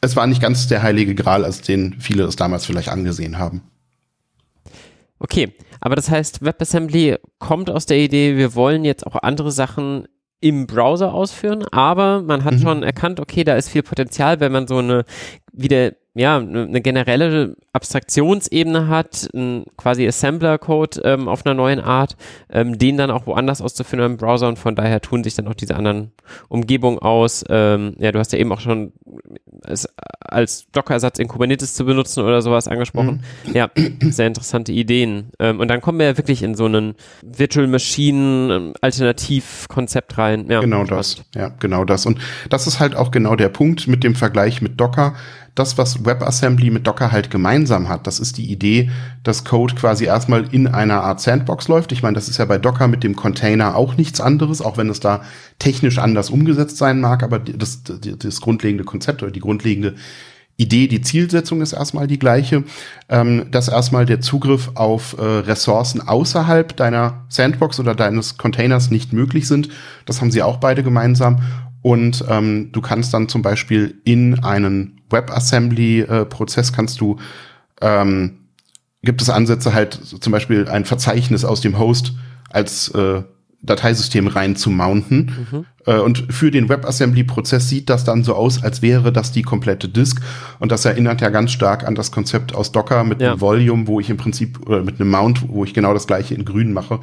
[0.01, 3.61] es war nicht ganz der heilige Gral, als den viele es damals vielleicht angesehen haben.
[5.19, 10.07] Okay, aber das heißt, WebAssembly kommt aus der Idee, wir wollen jetzt auch andere Sachen
[10.41, 12.59] im Browser ausführen, aber man hat mhm.
[12.59, 15.05] schon erkannt, okay, da ist viel Potenzial, wenn man so eine
[15.53, 22.15] wieder ja, eine generelle Abstraktionsebene hat, ein quasi Assembler-Code ähm, auf einer neuen Art,
[22.51, 25.55] ähm, den dann auch woanders auszuführen im Browser und von daher tun sich dann auch
[25.55, 26.11] diese anderen
[26.49, 27.43] Umgebungen aus.
[27.49, 28.93] Ähm, ja, du hast ja eben auch schon
[29.65, 29.87] es
[30.19, 33.23] als Docker-Ersatz in Kubernetes zu benutzen oder sowas angesprochen.
[33.45, 33.55] Mhm.
[33.55, 33.69] Ja,
[34.01, 35.31] sehr interessante Ideen.
[35.39, 40.45] Ähm, und dann kommen wir ja wirklich in so einen Virtual Machine Alternativ-Konzept rein.
[40.49, 41.23] Ja, genau das.
[41.35, 42.05] Ja, genau das.
[42.05, 45.15] Und das ist halt auch genau der Punkt mit dem Vergleich mit Docker
[45.55, 48.89] das, was WebAssembly mit Docker halt gemeinsam hat, das ist die Idee,
[49.23, 51.91] dass Code quasi erstmal in einer Art Sandbox läuft.
[51.91, 54.89] Ich meine, das ist ja bei Docker mit dem Container auch nichts anderes, auch wenn
[54.89, 55.21] es da
[55.59, 59.95] technisch anders umgesetzt sein mag, aber das, das, das grundlegende Konzept oder die grundlegende
[60.55, 62.63] Idee, die Zielsetzung ist erstmal die gleiche,
[63.09, 69.13] ähm, dass erstmal der Zugriff auf äh, Ressourcen außerhalb deiner Sandbox oder deines Containers nicht
[69.13, 69.69] möglich sind.
[70.05, 71.41] Das haben sie auch beide gemeinsam.
[71.83, 77.17] Und ähm, du kannst dann zum Beispiel in einen WebAssembly-Prozess äh, kannst du
[77.81, 78.39] ähm,
[79.03, 82.13] gibt es Ansätze halt zum Beispiel ein Verzeichnis aus dem Host
[82.49, 83.21] als äh,
[83.61, 85.47] Dateisystem rein zu mounten.
[85.51, 85.65] Mhm.
[85.85, 89.87] Äh, und für den WebAssembly-Prozess sieht das dann so aus, als wäre das die komplette
[89.87, 90.21] Disk.
[90.59, 93.31] Und das erinnert ja ganz stark an das Konzept aus Docker mit ja.
[93.31, 96.35] einem Volume, wo ich im Prinzip, oder mit einem Mount, wo ich genau das gleiche
[96.35, 96.99] in grün mache.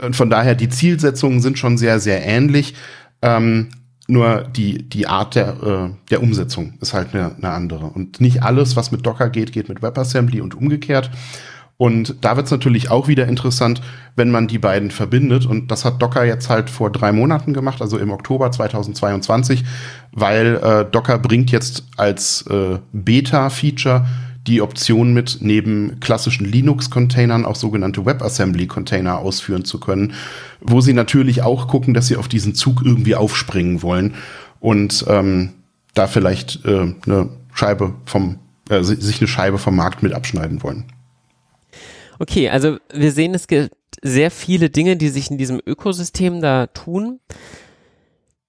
[0.00, 2.74] Und von daher, die Zielsetzungen sind schon sehr, sehr ähnlich.
[3.22, 3.68] Ähm,
[4.10, 7.86] nur die, die Art der, äh, der Umsetzung ist halt eine, eine andere.
[7.86, 11.10] Und nicht alles, was mit Docker geht, geht mit WebAssembly und umgekehrt.
[11.80, 13.80] Und da wird es natürlich auch wieder interessant,
[14.14, 15.46] wenn man die beiden verbindet.
[15.46, 19.64] Und das hat Docker jetzt halt vor drei Monaten gemacht, also im Oktober 2022,
[20.12, 24.04] weil äh, Docker bringt jetzt als äh, Beta-Feature
[24.46, 30.14] die Option mit, neben klassischen Linux-Containern auch sogenannte WebAssembly-Container ausführen zu können,
[30.60, 34.14] wo sie natürlich auch gucken, dass sie auf diesen Zug irgendwie aufspringen wollen
[34.58, 35.50] und ähm,
[35.94, 38.38] da vielleicht äh, eine Scheibe vom,
[38.70, 40.84] äh, sich eine Scheibe vom Markt mit abschneiden wollen.
[42.18, 46.66] Okay, also wir sehen, es gibt sehr viele Dinge, die sich in diesem Ökosystem da
[46.66, 47.20] tun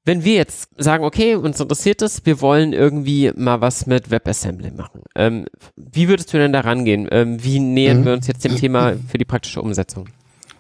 [0.04, 4.72] wenn wir jetzt sagen, okay, uns interessiert es, wir wollen irgendwie mal was mit WebAssembly
[4.72, 7.08] machen, ähm, wie würdest du denn da rangehen?
[7.12, 8.06] Ähm, wie nähern mhm.
[8.06, 10.10] wir uns jetzt dem Thema für die praktische Umsetzung?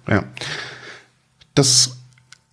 [0.07, 0.23] Ja,
[1.55, 1.97] das,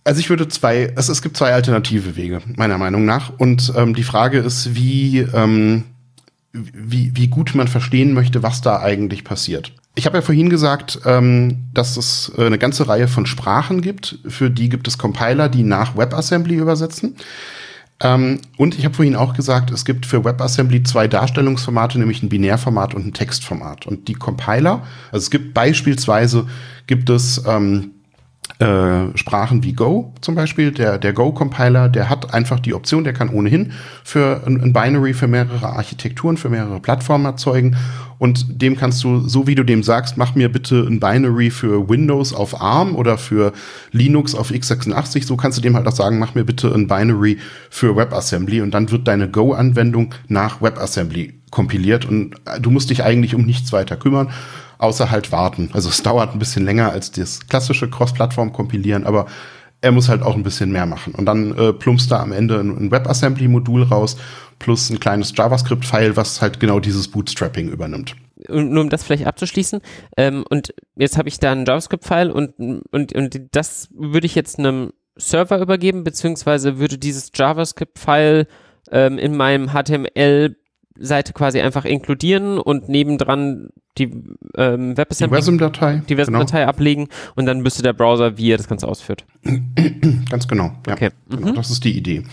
[0.03, 3.31] also ich würde zwei, also es gibt zwei alternative Wege, meiner Meinung nach.
[3.37, 5.85] Und ähm, die Frage ist, wie, ähm,
[6.51, 9.73] wie, wie gut man verstehen möchte, was da eigentlich passiert.
[9.95, 14.19] Ich habe ja vorhin gesagt, ähm, dass es äh, eine ganze Reihe von Sprachen gibt.
[14.27, 17.15] Für die gibt es Compiler, die nach WebAssembly übersetzen.
[18.01, 22.29] Ähm, und ich habe vorhin auch gesagt, es gibt für WebAssembly zwei Darstellungsformate, nämlich ein
[22.29, 23.87] Binärformat und ein Textformat.
[23.87, 26.47] Und die Compiler, also es gibt beispielsweise
[26.87, 27.91] gibt es ähm,
[28.57, 33.13] äh, Sprachen wie Go zum Beispiel, der, der Go-Compiler, der hat einfach die Option, der
[33.13, 33.71] kann ohnehin
[34.03, 37.77] für ein, ein, Binary für mehrere Architekturen, für mehrere Plattformen erzeugen.
[38.17, 41.87] Und dem kannst du, so wie du dem sagst, mach mir bitte ein Binary für
[41.87, 43.53] Windows auf ARM oder für
[43.91, 47.37] Linux auf x86, so kannst du dem halt auch sagen, mach mir bitte ein Binary
[47.69, 48.61] für WebAssembly.
[48.61, 52.03] Und dann wird deine Go-Anwendung nach WebAssembly kompiliert.
[52.03, 54.29] Und du musst dich eigentlich um nichts weiter kümmern
[54.79, 55.69] außer halt warten.
[55.73, 59.27] Also es dauert ein bisschen länger als das klassische Cross-Plattform-Kompilieren, aber
[59.81, 61.13] er muss halt auch ein bisschen mehr machen.
[61.13, 64.17] Und dann äh, plumpst da am Ende ein, ein WebAssembly-Modul raus,
[64.57, 68.15] plus ein kleines JavaScript-File, was halt genau dieses Bootstrapping übernimmt.
[68.47, 69.81] Und nur um das vielleicht abzuschließen,
[70.17, 72.53] ähm, und jetzt habe ich da ein JavaScript-File und,
[72.91, 78.47] und, und das würde ich jetzt einem Server übergeben, beziehungsweise würde dieses JavaScript-File
[78.91, 80.55] ähm, in meinem HTML
[80.99, 84.11] Seite quasi einfach inkludieren und nebendran die
[84.55, 86.69] ähm, WebAssembly, die datei die WASM-Datei genau.
[86.69, 89.25] ablegen und dann müsste der Browser, wie er das Ganze ausführt.
[90.29, 90.93] Ganz genau, ja.
[90.93, 91.09] Okay.
[91.29, 91.55] Genau, mhm.
[91.55, 92.23] Das ist die Idee.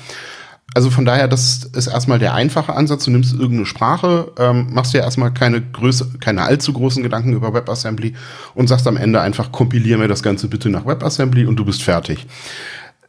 [0.74, 3.04] Also von daher, das ist erstmal der einfache Ansatz.
[3.04, 7.54] Du nimmst irgendeine Sprache, ähm, machst dir erstmal keine Größe, keine allzu großen Gedanken über
[7.54, 8.14] WebAssembly
[8.54, 11.82] und sagst am Ende einfach, kompilier mir das Ganze bitte nach WebAssembly und du bist
[11.82, 12.26] fertig.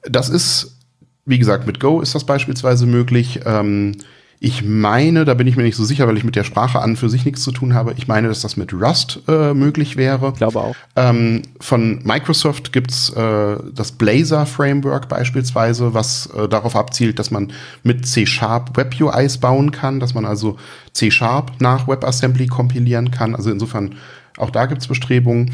[0.03, 0.77] Das ist,
[1.25, 3.41] wie gesagt, mit Go ist das beispielsweise möglich.
[3.45, 3.97] Ähm,
[4.39, 6.95] ich meine, da bin ich mir nicht so sicher, weil ich mit der Sprache an
[6.95, 7.95] für sich nichts zu tun habe.
[7.97, 10.29] Ich meine, dass das mit Rust äh, möglich wäre.
[10.29, 10.75] Ich glaube auch.
[10.95, 17.51] Ähm, von Microsoft gibt's äh, das Blazor Framework beispielsweise, was äh, darauf abzielt, dass man
[17.81, 20.57] mit C-Sharp Web-UIs bauen kann, dass man also
[20.93, 23.33] C-Sharp nach WebAssembly kompilieren kann.
[23.33, 23.95] Also insofern,
[24.37, 25.51] auch da gibt's Bestrebungen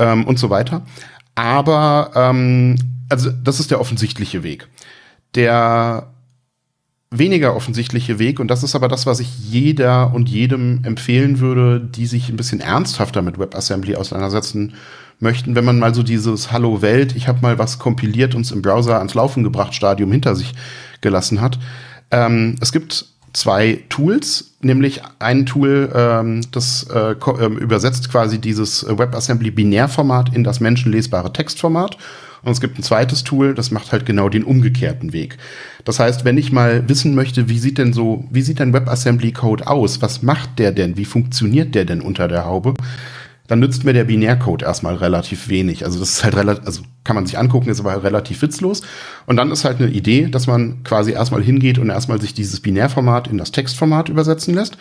[0.00, 0.82] ähm, und so weiter.
[1.36, 2.76] Aber ähm,
[3.08, 4.66] also das ist der offensichtliche Weg.
[5.36, 6.13] Der
[7.18, 11.80] weniger offensichtliche Weg, und das ist aber das, was ich jeder und jedem empfehlen würde,
[11.80, 14.74] die sich ein bisschen ernsthafter mit WebAssembly auseinandersetzen
[15.20, 18.62] möchten, wenn man mal so dieses Hallo Welt, ich habe mal was kompiliert und im
[18.62, 20.52] Browser ans Laufen gebracht Stadium hinter sich
[21.00, 21.58] gelassen hat.
[22.10, 28.86] Ähm, es gibt zwei Tools, nämlich ein Tool, ähm, das äh, äh, übersetzt quasi dieses
[28.86, 31.98] WebAssembly Binärformat in das menschenlesbare Textformat
[32.44, 35.38] und es gibt ein zweites Tool, das macht halt genau den umgekehrten Weg.
[35.84, 39.32] Das heißt, wenn ich mal wissen möchte, wie sieht denn so, wie sieht denn WebAssembly
[39.32, 40.02] Code aus?
[40.02, 40.96] Was macht der denn?
[40.96, 42.74] Wie funktioniert der denn unter der Haube?
[43.46, 45.84] Dann nützt mir der Binärcode erstmal relativ wenig.
[45.84, 48.80] Also das ist halt relativ, also kann man sich angucken, ist aber relativ witzlos.
[49.26, 52.60] Und dann ist halt eine Idee, dass man quasi erstmal hingeht und erstmal sich dieses
[52.60, 54.78] Binärformat in das Textformat übersetzen lässt.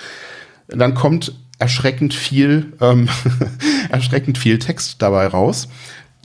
[0.69, 3.09] Dann kommt erschreckend viel, ähm,
[3.89, 5.67] erschreckend viel Text dabei raus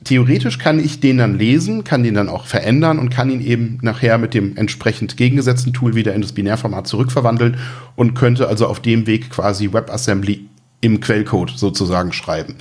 [0.05, 3.79] theoretisch kann ich den dann lesen, kann den dann auch verändern und kann ihn eben
[3.83, 7.59] nachher mit dem entsprechend gegengesetzten Tool wieder in das Binärformat zurückverwandeln
[7.97, 10.47] und könnte also auf dem Weg quasi WebAssembly
[10.81, 12.57] im Quellcode sozusagen schreiben.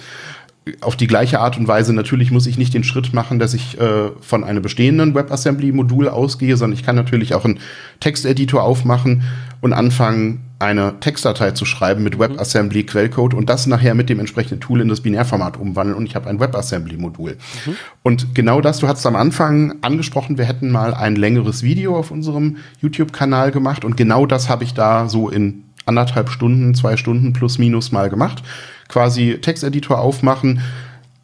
[0.82, 3.80] Auf die gleiche Art und Weise natürlich muss ich nicht den Schritt machen, dass ich
[3.80, 7.60] äh, von einem bestehenden WebAssembly-Modul ausgehe, sondern ich kann natürlich auch einen
[8.00, 9.24] Texteditor aufmachen
[9.62, 14.60] und anfangen, eine Textdatei zu schreiben mit WebAssembly Quellcode und das nachher mit dem entsprechenden
[14.60, 17.38] Tool in das Binärformat umwandeln und ich habe ein WebAssembly-Modul.
[17.66, 17.76] Mhm.
[18.02, 22.10] Und genau das, du hast am Anfang angesprochen, wir hätten mal ein längeres Video auf
[22.10, 27.34] unserem YouTube-Kanal gemacht und genau das habe ich da so in anderthalb Stunden, zwei Stunden
[27.34, 28.44] plus minus mal gemacht.
[28.88, 30.62] Quasi Texteditor aufmachen,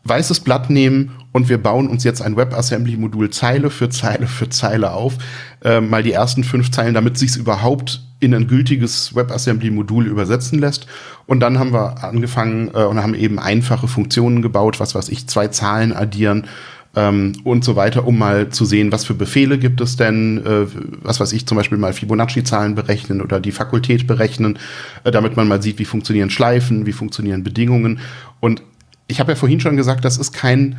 [0.03, 4.91] weißes Blatt nehmen und wir bauen uns jetzt ein WebAssembly-Modul Zeile für Zeile für Zeile
[4.91, 5.17] auf.
[5.63, 10.87] Äh, mal die ersten fünf Zeilen, damit sich überhaupt in ein gültiges WebAssembly-Modul übersetzen lässt.
[11.25, 15.27] Und dann haben wir angefangen äh, und haben eben einfache Funktionen gebaut, was weiß ich,
[15.27, 16.47] zwei Zahlen addieren
[16.95, 20.67] ähm, und so weiter, um mal zu sehen, was für Befehle gibt es denn, äh,
[21.01, 24.59] was weiß ich, zum Beispiel mal Fibonacci-Zahlen berechnen oder die Fakultät berechnen,
[25.03, 27.99] äh, damit man mal sieht, wie funktionieren Schleifen, wie funktionieren Bedingungen.
[28.39, 28.61] Und
[29.07, 30.77] ich habe ja vorhin schon gesagt, das ist kein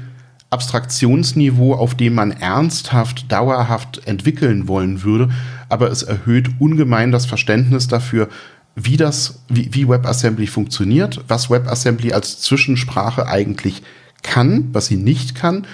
[0.50, 5.30] Abstraktionsniveau, auf dem man ernsthaft, dauerhaft entwickeln wollen würde,
[5.68, 8.28] aber es erhöht ungemein das Verständnis dafür,
[8.76, 13.82] wie das, wie, wie WebAssembly funktioniert, was WebAssembly als Zwischensprache eigentlich
[14.22, 15.66] kann, was sie nicht kann.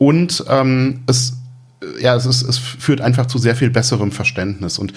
[0.00, 1.36] Und ähm, es,
[2.00, 4.78] ja, es, ist, es führt einfach zu sehr viel besserem Verständnis.
[4.78, 4.94] Und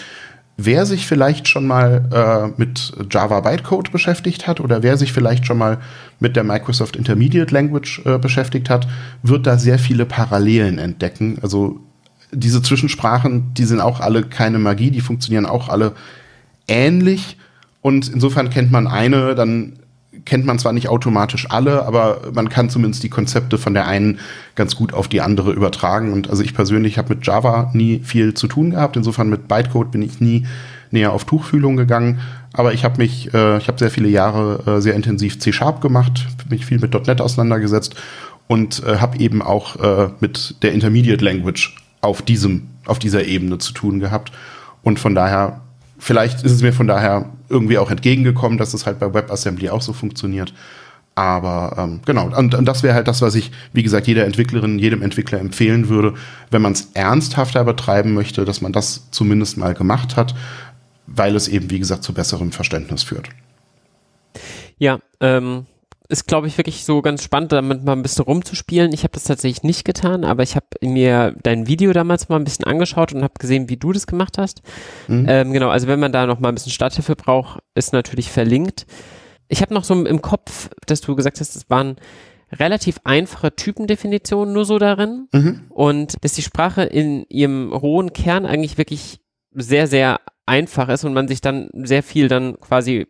[0.55, 5.45] wer sich vielleicht schon mal äh, mit Java Bytecode beschäftigt hat oder wer sich vielleicht
[5.45, 5.79] schon mal
[6.21, 8.87] mit der Microsoft Intermediate Language äh, beschäftigt hat,
[9.23, 11.37] wird da sehr viele Parallelen entdecken.
[11.41, 11.81] Also
[12.31, 15.91] diese Zwischensprachen, die sind auch alle keine Magie, die funktionieren auch alle
[16.69, 17.35] ähnlich.
[17.81, 19.79] Und insofern kennt man eine, dann
[20.25, 24.19] kennt man zwar nicht automatisch alle, aber man kann zumindest die Konzepte von der einen
[24.55, 26.13] ganz gut auf die andere übertragen.
[26.13, 28.95] Und also ich persönlich habe mit Java nie viel zu tun gehabt.
[28.95, 30.45] Insofern mit Bytecode bin ich nie
[30.91, 32.19] näher auf Tuchfühlung gegangen.
[32.53, 36.27] Aber ich habe mich, äh, ich habe sehr viele Jahre äh, sehr intensiv C-Sharp gemacht,
[36.49, 37.95] mich viel mit .NET auseinandergesetzt
[38.47, 43.57] und äh, habe eben auch äh, mit der Intermediate Language auf diesem, auf dieser Ebene
[43.57, 44.31] zu tun gehabt.
[44.83, 45.61] Und von daher
[46.03, 49.81] Vielleicht ist es mir von daher irgendwie auch entgegengekommen, dass es halt bei WebAssembly auch
[49.81, 50.53] so funktioniert.
[51.15, 54.79] Aber ähm, genau, und, und das wäre halt das, was ich, wie gesagt, jeder Entwicklerin,
[54.79, 56.15] jedem Entwickler empfehlen würde,
[56.49, 60.33] wenn man es ernsthafter betreiben möchte, dass man das zumindest mal gemacht hat,
[61.05, 63.29] weil es eben, wie gesagt, zu besserem Verständnis führt.
[64.79, 65.67] Ja, ähm,
[66.13, 68.93] ist, glaube ich, wirklich so ganz spannend, damit mal ein bisschen rumzuspielen.
[68.93, 72.43] Ich habe das tatsächlich nicht getan, aber ich habe mir dein Video damals mal ein
[72.43, 74.61] bisschen angeschaut und habe gesehen, wie du das gemacht hast.
[75.07, 75.25] Mhm.
[75.27, 78.85] Ähm, genau, also wenn man da noch mal ein bisschen Starthilfe braucht, ist natürlich verlinkt.
[79.47, 81.95] Ich habe noch so im Kopf, dass du gesagt hast, es waren
[82.51, 85.63] relativ einfache Typendefinitionen nur so darin mhm.
[85.69, 89.19] und dass die Sprache in ihrem rohen Kern eigentlich wirklich
[89.51, 93.07] sehr, sehr einfach ist und man sich dann sehr viel dann quasi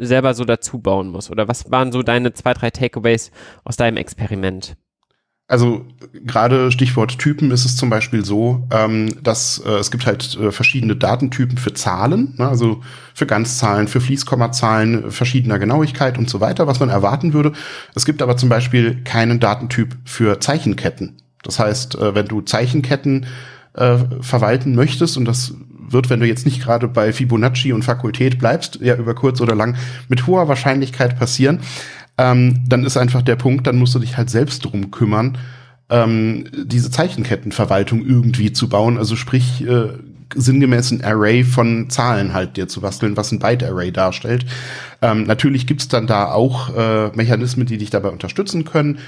[0.00, 1.30] selber so dazu bauen muss?
[1.30, 3.30] Oder was waren so deine zwei, drei Takeaways
[3.64, 4.76] aus deinem Experiment?
[5.50, 10.36] Also gerade Stichwort Typen ist es zum Beispiel so, ähm, dass äh, es gibt halt
[10.36, 12.82] äh, verschiedene Datentypen für Zahlen, ne, also
[13.14, 17.50] für Ganzzahlen, für Fließkommazahlen verschiedener Genauigkeit und so weiter, was man erwarten würde.
[17.96, 21.16] Es gibt aber zum Beispiel keinen Datentyp für Zeichenketten.
[21.42, 23.26] Das heißt, äh, wenn du Zeichenketten
[23.74, 25.54] äh, verwalten möchtest, und das
[25.92, 29.54] wird, wenn du jetzt nicht gerade bei Fibonacci und Fakultät bleibst, ja über kurz oder
[29.54, 29.76] lang
[30.08, 31.60] mit hoher Wahrscheinlichkeit passieren,
[32.18, 35.38] ähm, dann ist einfach der Punkt, dann musst du dich halt selbst drum kümmern,
[35.88, 38.98] ähm, diese Zeichenkettenverwaltung irgendwie zu bauen.
[38.98, 39.88] Also sprich, äh,
[40.34, 44.46] sinngemäß ein Array von Zahlen halt dir zu basteln, was ein Byte-Array darstellt.
[45.02, 48.98] Ähm, natürlich gibt's dann da auch äh, Mechanismen, die dich dabei unterstützen können,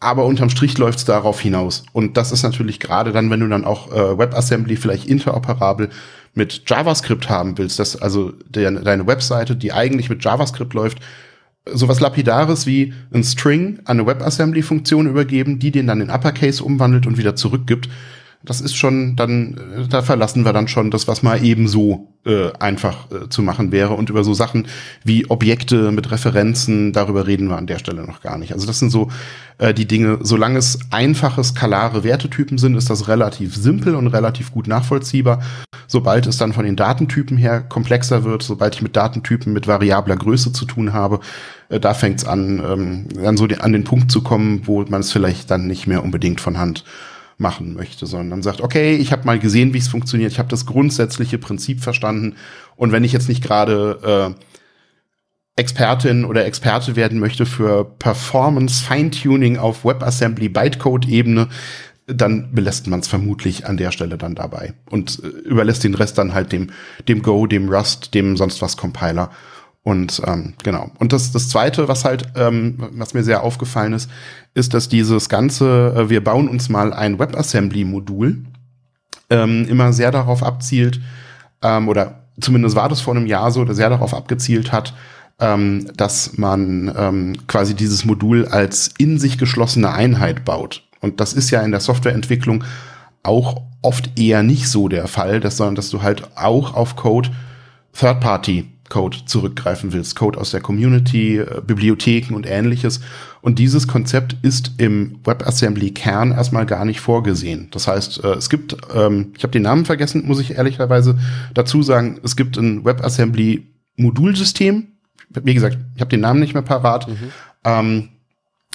[0.00, 1.84] aber unterm Strich läuft's darauf hinaus.
[1.92, 5.90] Und das ist natürlich gerade dann, wenn du dann auch äh, WebAssembly vielleicht interoperabel
[6.34, 10.98] mit JavaScript haben willst, dass also der, deine Webseite, die eigentlich mit JavaScript läuft,
[11.72, 17.06] sowas Lapidares wie ein String an eine WebAssembly-Funktion übergeben, die den dann in Uppercase umwandelt
[17.06, 17.88] und wieder zurückgibt,
[18.44, 22.52] das ist schon dann, äh, da verlassen wir dann schon das, was mal ebenso äh,
[22.60, 23.94] einfach äh, zu machen wäre.
[23.94, 24.68] Und über so Sachen
[25.04, 28.52] wie Objekte mit Referenzen, darüber reden wir an der Stelle noch gar nicht.
[28.52, 29.10] Also das sind so
[29.58, 34.52] äh, die Dinge, solange es einfache, skalare Wertetypen sind, ist das relativ simpel und relativ
[34.52, 35.42] gut nachvollziehbar.
[35.88, 40.16] Sobald es dann von den Datentypen her komplexer wird, sobald ich mit Datentypen mit variabler
[40.16, 41.18] Größe zu tun habe,
[41.70, 44.82] äh, da fängt es an, ähm, dann so die, an den Punkt zu kommen, wo
[44.82, 46.84] man es vielleicht dann nicht mehr unbedingt von Hand
[47.38, 50.66] machen möchte, sondern sagt, okay, ich habe mal gesehen, wie es funktioniert, ich habe das
[50.66, 52.34] grundsätzliche Prinzip verstanden.
[52.76, 59.56] Und wenn ich jetzt nicht gerade äh, Expertin oder Experte werden möchte für Performance Feintuning
[59.56, 61.48] auf WebAssembly Bytecode-Ebene,
[62.06, 66.18] dann belässt man es vermutlich an der Stelle dann dabei und äh, überlässt den Rest
[66.18, 66.70] dann halt dem,
[67.06, 69.30] dem Go, dem Rust, dem sonst was Compiler
[69.88, 70.90] und ähm, genau.
[70.98, 74.10] Und das, das Zweite, was halt, ähm, was mir sehr aufgefallen ist,
[74.52, 78.44] ist, dass dieses ganze, äh, wir bauen uns mal ein WebAssembly-Modul,
[79.30, 81.00] ähm, immer sehr darauf abzielt,
[81.62, 84.92] ähm, oder zumindest war das vor einem Jahr so, dass sehr darauf abgezielt hat,
[85.40, 90.86] ähm, dass man ähm, quasi dieses Modul als in sich geschlossene Einheit baut.
[91.00, 92.62] Und das ist ja in der Softwareentwicklung
[93.22, 97.30] auch oft eher nicht so der Fall, dass, sondern dass du halt auch auf Code
[97.98, 103.00] Third-Party Code zurückgreifen willst, Code aus der Community, äh, Bibliotheken und ähnliches.
[103.40, 107.68] Und dieses Konzept ist im WebAssembly-Kern erstmal gar nicht vorgesehen.
[107.70, 111.18] Das heißt, äh, es gibt, ähm, ich habe den Namen vergessen, muss ich ehrlicherweise
[111.54, 114.88] dazu sagen, es gibt ein WebAssembly-Modulsystem.
[115.30, 117.08] Wie gesagt, ich habe den Namen nicht mehr parat.
[117.08, 117.14] Mhm.
[117.64, 118.08] Ähm,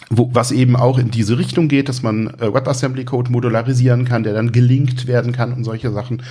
[0.09, 4.33] wo, was eben auch in diese Richtung geht, dass man äh, WebAssembly-Code modularisieren kann, der
[4.33, 6.23] dann gelinkt werden kann und solche Sachen.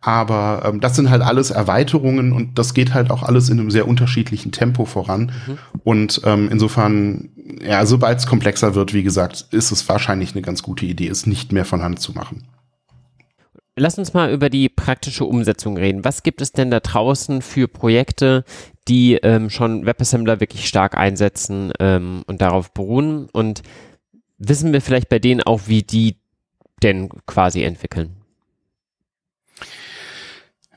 [0.00, 3.70] Aber ähm, das sind halt alles Erweiterungen und das geht halt auch alles in einem
[3.70, 5.32] sehr unterschiedlichen Tempo voran.
[5.46, 5.58] Mhm.
[5.82, 7.30] Und ähm, insofern,
[7.66, 11.26] ja, sobald es komplexer wird, wie gesagt, ist es wahrscheinlich eine ganz gute Idee, es
[11.26, 12.44] nicht mehr von Hand zu machen.
[13.78, 16.04] Lass uns mal über die praktische Umsetzung reden.
[16.04, 18.44] Was gibt es denn da draußen für Projekte,
[18.88, 23.28] die ähm, schon WebAssembler wirklich stark einsetzen ähm, und darauf beruhen?
[23.30, 23.62] Und
[24.38, 26.16] wissen wir vielleicht bei denen auch, wie die
[26.82, 28.16] denn quasi entwickeln?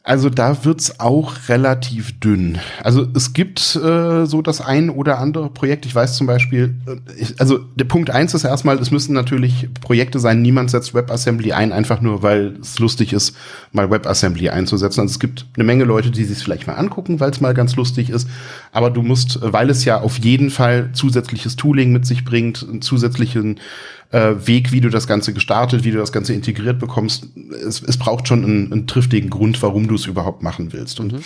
[0.09, 2.57] Also da wird's auch relativ dünn.
[2.83, 5.85] Also es gibt äh, so das ein oder andere Projekt.
[5.85, 9.69] Ich weiß zum Beispiel, äh, ich, also der Punkt eins ist erstmal, es müssen natürlich
[9.81, 10.41] Projekte sein.
[10.41, 13.35] Niemand setzt WebAssembly ein, einfach nur, weil es lustig ist,
[13.71, 15.01] mal WebAssembly einzusetzen.
[15.01, 17.75] Also es gibt eine Menge Leute, die sich vielleicht mal angucken, weil es mal ganz
[17.75, 18.27] lustig ist.
[18.71, 22.81] Aber du musst, weil es ja auf jeden Fall zusätzliches Tooling mit sich bringt, einen
[22.81, 23.59] zusätzlichen
[24.11, 27.27] äh, Weg, wie du das Ganze gestartet, wie du das Ganze integriert bekommst.
[27.51, 30.99] Es, es braucht schon einen, einen triftigen Grund, warum du es überhaupt machen willst.
[30.99, 31.19] Und mhm.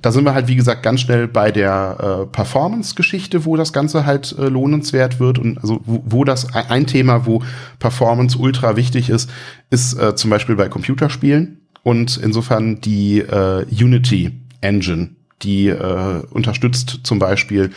[0.00, 4.06] da sind wir halt, wie gesagt, ganz schnell bei der äh, Performance-Geschichte, wo das Ganze
[4.06, 5.38] halt äh, lohnenswert wird.
[5.38, 7.42] Und also wo, wo das ein Thema, wo
[7.78, 9.30] Performance ultra wichtig ist,
[9.70, 11.60] ist äh, zum Beispiel bei Computerspielen.
[11.82, 15.10] Und insofern die äh, Unity Engine,
[15.42, 17.70] die äh, unterstützt zum Beispiel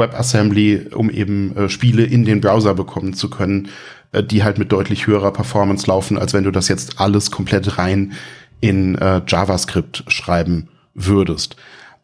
[0.00, 3.68] WebAssembly, um eben äh, Spiele in den Browser bekommen zu können,
[4.10, 7.78] äh, die halt mit deutlich höherer Performance laufen, als wenn du das jetzt alles komplett
[7.78, 8.14] rein
[8.60, 11.54] in äh, JavaScript schreiben würdest.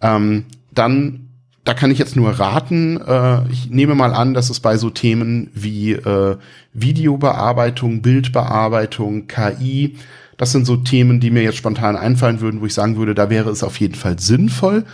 [0.01, 1.22] Ähm, dann
[1.64, 3.01] da kann ich jetzt nur raten.
[3.01, 6.36] Äh, ich nehme mal an, dass es bei so Themen wie äh,
[6.74, 9.97] Videobearbeitung, Bildbearbeitung, KI,
[10.36, 13.30] das sind so Themen, die mir jetzt spontan einfallen würden, wo ich sagen würde, da
[13.30, 14.84] wäre es auf jeden Fall sinnvoll,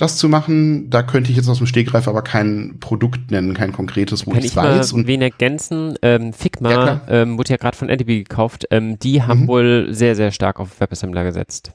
[0.00, 0.88] das zu machen.
[0.88, 4.42] Da könnte ich jetzt aus dem Stegreif aber kein Produkt nennen, kein konkretes, wo Kann
[4.42, 4.92] ich weiß.
[4.92, 5.96] Mal und wen ergänzen?
[6.02, 8.66] Ähm, Figma ja, ähm, wurde ja gerade von Adobe gekauft.
[8.70, 9.48] Ähm, die haben mhm.
[9.48, 11.72] wohl sehr, sehr stark auf WebAssembler gesetzt.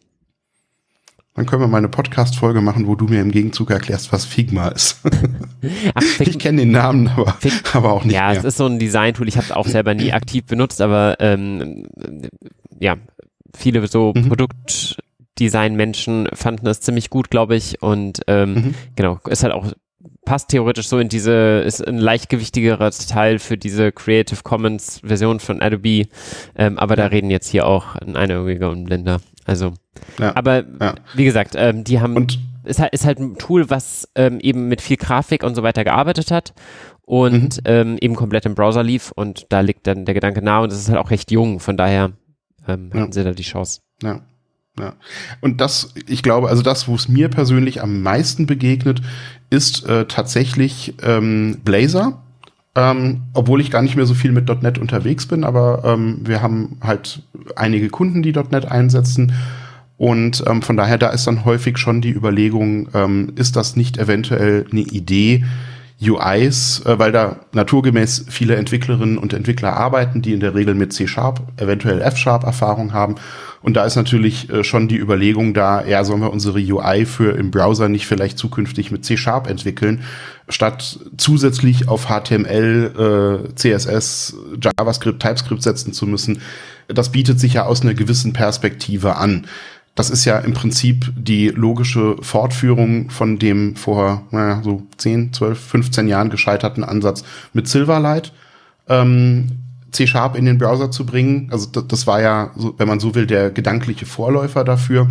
[1.36, 4.69] Dann können wir mal eine Podcast-Folge machen, wo du mir im Gegenzug erklärst, was Figma
[4.69, 5.01] ist.
[5.93, 7.36] Ach, Fig ich kenne den Namen, aber,
[7.73, 8.15] aber auch nicht.
[8.15, 8.39] Ja, mehr.
[8.39, 9.28] es ist so ein Design-Tool.
[9.28, 11.86] Ich habe es auch selber nie aktiv benutzt, aber ähm,
[12.80, 12.95] ja,
[13.53, 14.30] viele so mhm.
[14.30, 14.97] Produkt
[15.39, 17.81] Design-Menschen fanden es ziemlich gut, glaube ich.
[17.81, 18.75] Und ähm, mhm.
[18.95, 19.71] genau, ist halt auch,
[20.25, 25.61] passt theoretisch so in diese, ist ein leichtgewichtigerer Teil für diese Creative Commons Version von
[25.61, 26.07] Adobe.
[26.55, 29.21] Ähm, aber da reden jetzt hier auch ein Einäugiger und Blinder.
[29.45, 29.73] Also,
[30.19, 30.95] ja, aber ja.
[31.13, 34.67] wie gesagt, ähm, die haben, und ist halt, ist halt ein Tool, was ähm, eben
[34.67, 36.53] mit viel Grafik und so weiter gearbeitet hat
[37.03, 37.61] und mhm.
[37.65, 40.79] ähm, eben komplett im Browser lief und da liegt dann der Gedanke nahe und es
[40.79, 42.13] ist halt auch recht jung, von daher
[42.67, 43.01] ähm, ja.
[43.01, 43.81] hatten sie da die Chance.
[44.01, 44.21] Ja.
[44.80, 44.93] Ja.
[45.41, 49.01] Und das, ich glaube, also das, wo es mir persönlich am meisten begegnet,
[49.49, 52.21] ist äh, tatsächlich ähm, Blazor.
[52.78, 56.41] Ähm, obwohl ich gar nicht mehr so viel mit .NET unterwegs bin, aber ähm, wir
[56.41, 57.21] haben halt
[57.55, 59.32] einige Kunden, die .NET einsetzen.
[59.97, 63.97] Und ähm, von daher, da ist dann häufig schon die Überlegung, ähm, ist das nicht
[63.97, 65.45] eventuell eine Idee,
[66.01, 70.93] UIs, äh, weil da naturgemäß viele Entwicklerinnen und Entwickler arbeiten, die in der Regel mit
[70.93, 73.15] C-Sharp, eventuell F-Sharp Erfahrung haben
[73.65, 77.35] und da ist natürlich äh, schon die Überlegung da, ja, sollen wir unsere UI für
[77.35, 80.03] im Browser nicht vielleicht zukünftig mit C-Sharp entwickeln,
[80.47, 86.43] statt zusätzlich auf HTML, äh, CSS, JavaScript, TypeScript setzen zu müssen.
[86.87, 89.47] Das bietet sich ja aus einer gewissen Perspektive an.
[89.95, 95.59] Das ist ja im Prinzip die logische Fortführung von dem vor naja, so 10, 12,
[95.59, 97.23] 15 Jahren gescheiterten Ansatz
[97.53, 98.33] mit Silverlight.
[98.89, 99.47] Ähm,
[99.91, 101.47] C-Sharp in den Browser zu bringen.
[101.51, 105.07] Also das, das war ja, so, wenn man so will, der gedankliche Vorläufer dafür.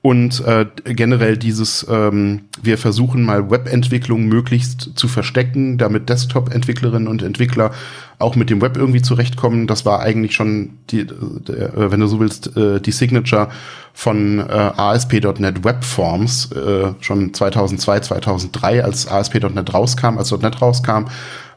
[0.00, 7.22] Und äh, generell dieses, ähm, wir versuchen mal Webentwicklung möglichst zu verstecken, damit Desktop-Entwicklerinnen und
[7.22, 7.72] Entwickler
[8.20, 9.66] auch mit dem Web irgendwie zurechtkommen.
[9.66, 13.48] Das war eigentlich schon, die, der, äh, wenn du so willst, äh, die Signature
[13.92, 21.06] von äh, ASP.NET Webforms, äh, schon 2002, 2003, als ASP.NET rauskam, als .NET rauskam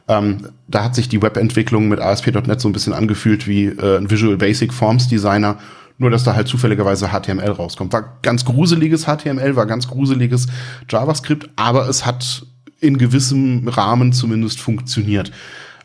[0.08, 4.10] ähm, da hat sich die Webentwicklung mit ASP.NET so ein bisschen angefühlt wie äh, ein
[4.10, 5.58] Visual Basic Forms Designer,
[6.02, 7.92] nur dass da halt zufälligerweise HTML rauskommt.
[7.92, 10.46] War ganz gruseliges HTML, war ganz gruseliges
[10.88, 12.46] JavaScript, aber es hat
[12.80, 15.32] in gewissem Rahmen zumindest funktioniert.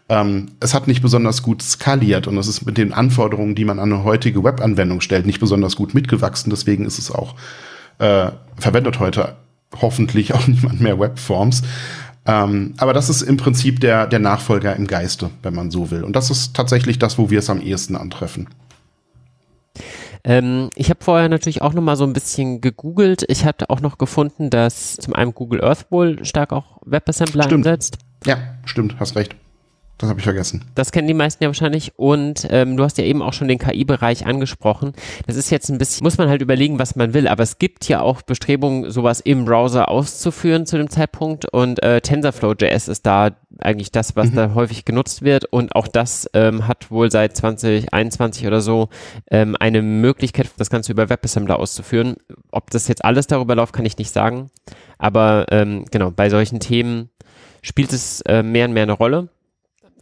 [0.09, 3.79] Ähm, es hat nicht besonders gut skaliert und es ist mit den Anforderungen, die man
[3.79, 6.49] an eine heutige Webanwendung stellt, nicht besonders gut mitgewachsen.
[6.49, 7.35] Deswegen ist es auch
[7.99, 9.35] äh, verwendet heute
[9.81, 11.63] hoffentlich auch niemand mehr Webforms.
[12.25, 16.03] Ähm, aber das ist im Prinzip der, der Nachfolger im Geiste, wenn man so will.
[16.03, 18.49] Und das ist tatsächlich das, wo wir es am ehesten antreffen.
[20.27, 23.23] Ähm, ich habe vorher natürlich auch noch mal so ein bisschen gegoogelt.
[23.29, 27.65] Ich hatte auch noch gefunden, dass zum einen Google Earth wohl stark auch WebAssembler stimmt.
[27.65, 27.97] einsetzt.
[28.25, 29.35] Ja, stimmt, hast recht.
[29.97, 30.63] Das habe ich vergessen.
[30.75, 31.97] Das kennen die meisten ja wahrscheinlich.
[31.97, 34.93] Und ähm, du hast ja eben auch schon den KI-Bereich angesprochen.
[35.25, 37.27] Das ist jetzt ein bisschen, muss man halt überlegen, was man will.
[37.27, 41.51] Aber es gibt ja auch Bestrebungen, sowas im Browser auszuführen zu dem Zeitpunkt.
[41.51, 44.35] Und äh, TensorFlow.js ist da eigentlich das, was mhm.
[44.35, 45.45] da häufig genutzt wird.
[45.45, 48.89] Und auch das ähm, hat wohl seit 2021 oder so
[49.31, 52.17] ähm, eine Möglichkeit, das Ganze über WebAssembler auszuführen.
[52.51, 54.51] Ob das jetzt alles darüber läuft, kann ich nicht sagen.
[54.99, 57.09] Aber ähm, genau, bei solchen Themen
[57.63, 59.29] spielt es äh, mehr und mehr eine Rolle.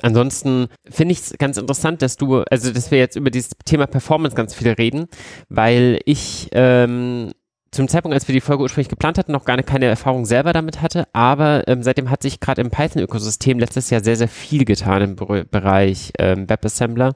[0.01, 3.87] Ansonsten finde ich es ganz interessant, dass du, also dass wir jetzt über dieses Thema
[3.87, 5.07] Performance ganz viel reden,
[5.49, 7.31] weil ich ähm,
[7.75, 10.81] zum Zeitpunkt, als wir die Folge ursprünglich geplant hatten, noch gar keine Erfahrung selber damit
[10.81, 15.01] hatte, aber ähm, seitdem hat sich gerade im Python-Ökosystem letztes Jahr sehr, sehr viel getan
[15.01, 17.13] im Be Bereich ähm, WebAssembler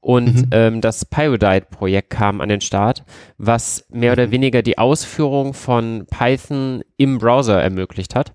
[0.00, 0.48] und mhm.
[0.50, 3.04] ähm, das Pyrodite-Projekt kam an den Start,
[3.38, 4.32] was mehr oder mhm.
[4.32, 8.34] weniger die Ausführung von Python im Browser ermöglicht hat.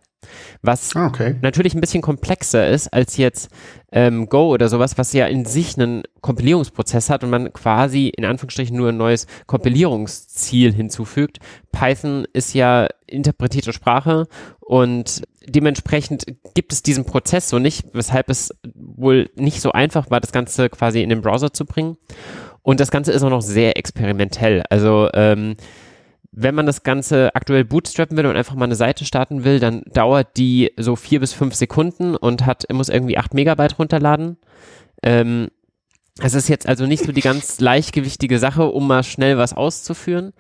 [0.62, 1.36] Was ah, okay.
[1.42, 3.50] natürlich ein bisschen komplexer ist als jetzt
[3.92, 8.26] ähm, Go oder sowas, was ja in sich einen Kompilierungsprozess hat und man quasi in
[8.26, 11.40] Anführungsstrichen nur ein neues Kompilierungsziel hinzufügt.
[11.72, 14.28] Python ist ja interpretierte Sprache
[14.60, 20.20] und dementsprechend gibt es diesen Prozess so nicht, weshalb es wohl nicht so einfach war,
[20.20, 21.98] das Ganze quasi in den Browser zu bringen.
[22.64, 24.64] Und das Ganze ist auch noch sehr experimentell.
[24.70, 25.56] Also ähm,
[26.38, 29.84] wenn man das Ganze aktuell bootstrappen will und einfach mal eine Seite starten will, dann
[29.94, 34.38] dauert die so vier bis fünf Sekunden und hat, muss irgendwie acht Megabyte runterladen.
[35.02, 35.48] Ähm,
[36.22, 40.34] es ist jetzt also nicht so die ganz leichtgewichtige Sache, um mal schnell was auszuführen.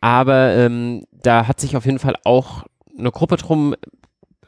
[0.00, 2.64] Aber ähm, da hat sich auf jeden Fall auch
[2.98, 3.76] eine Gruppe drum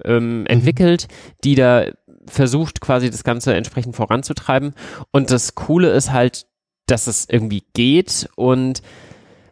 [0.05, 0.47] ähm, mhm.
[0.47, 1.07] entwickelt,
[1.45, 1.87] die da
[2.27, 4.75] versucht quasi das Ganze entsprechend voranzutreiben.
[5.13, 6.47] Und das Coole ist halt,
[6.87, 8.83] dass es irgendwie geht und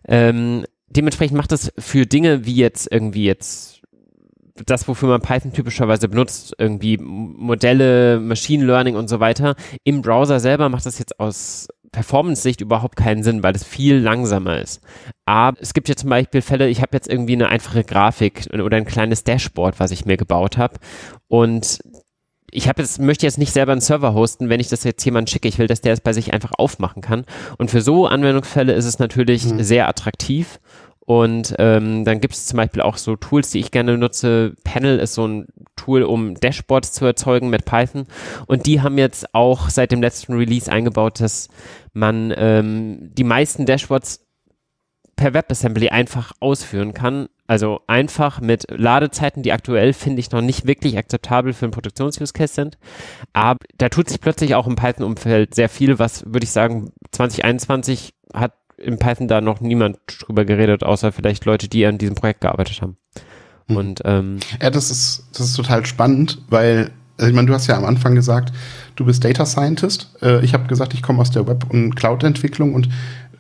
[0.08, 3.76] ähm, dementsprechend macht es für Dinge wie jetzt irgendwie jetzt
[4.64, 9.54] das, wofür man Python typischerweise benutzt, irgendwie Modelle, Machine Learning und so weiter.
[9.84, 14.60] Im Browser selber macht das jetzt aus Performance-Sicht überhaupt keinen Sinn, weil es viel langsamer
[14.60, 14.82] ist.
[15.24, 18.76] Aber es gibt ja zum Beispiel Fälle, ich habe jetzt irgendwie eine einfache Grafik oder
[18.76, 20.74] ein kleines Dashboard, was ich mir gebaut habe.
[21.28, 21.80] Und
[22.50, 25.30] ich habe jetzt, möchte jetzt nicht selber einen Server hosten, wenn ich das jetzt jemand
[25.30, 25.48] schicke.
[25.48, 27.24] Ich will, dass der es bei sich einfach aufmachen kann.
[27.58, 29.62] Und für so Anwendungsfälle ist es natürlich mhm.
[29.62, 30.60] sehr attraktiv.
[31.00, 34.54] Und ähm, dann gibt es zum Beispiel auch so Tools, die ich gerne nutze.
[34.64, 38.06] Panel ist so ein Tool, um Dashboards zu erzeugen mit Python.
[38.46, 41.48] Und die haben jetzt auch seit dem letzten Release eingebaut, dass
[41.92, 44.25] man ähm, die meisten Dashboards
[45.16, 47.28] per WebAssembly einfach ausführen kann.
[47.48, 52.54] Also einfach mit Ladezeiten, die aktuell finde ich noch nicht wirklich akzeptabel für einen Produktions-Use-Case
[52.54, 52.78] sind.
[53.32, 58.14] Aber da tut sich plötzlich auch im Python-Umfeld sehr viel, was würde ich sagen 2021
[58.34, 62.42] hat in Python da noch niemand drüber geredet, außer vielleicht Leute, die an diesem Projekt
[62.42, 62.98] gearbeitet haben.
[63.68, 63.76] Mhm.
[63.76, 67.66] Und ähm, ja, das ist das ist total spannend, weil also ich meine, du hast
[67.66, 68.52] ja am Anfang gesagt,
[68.94, 70.14] du bist Data Scientist.
[70.20, 72.90] Äh, ich habe gesagt, ich komme aus der Web- und Cloud-Entwicklung und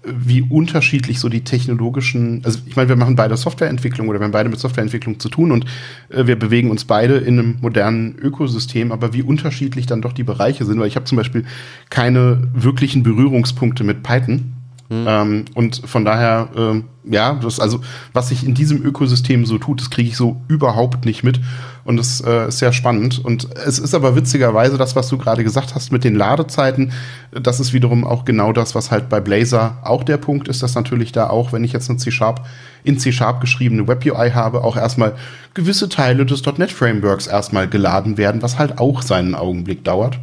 [0.06, 4.32] wie unterschiedlich so die technologischen, also ich meine, wir machen beide Softwareentwicklung oder wir haben
[4.32, 5.64] beide mit Softwareentwicklung zu tun und
[6.08, 10.24] äh, wir bewegen uns beide in einem modernen Ökosystem, aber wie unterschiedlich dann doch die
[10.24, 11.44] Bereiche sind, weil ich habe zum Beispiel
[11.90, 14.55] keine wirklichen Berührungspunkte mit Python.
[14.88, 15.04] Mhm.
[15.08, 16.82] Ähm, und von daher, äh,
[17.12, 17.80] ja, das, also
[18.12, 21.40] was sich in diesem Ökosystem so tut, das kriege ich so überhaupt nicht mit.
[21.84, 23.24] Und das äh, ist sehr spannend.
[23.24, 26.92] Und es ist aber witzigerweise das, was du gerade gesagt hast mit den Ladezeiten,
[27.32, 30.74] das ist wiederum auch genau das, was halt bei Blazor auch der Punkt ist, dass
[30.74, 32.44] natürlich da auch, wenn ich jetzt eine C-Sharp
[32.82, 35.14] in C-Sharp geschriebene Web-UI habe, auch erstmal
[35.54, 40.18] gewisse Teile des .NET Frameworks erstmal geladen werden, was halt auch seinen Augenblick dauert.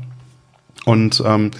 [0.85, 1.51] Und ähm,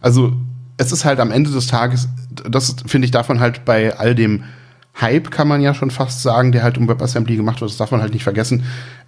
[0.00, 0.32] also
[0.78, 2.08] es ist halt am Ende des Tages,
[2.48, 4.44] das finde ich davon halt bei all dem
[5.00, 7.92] Hype, kann man ja schon fast sagen, der halt um WebAssembly gemacht wird, das darf
[7.92, 8.64] man halt nicht vergessen.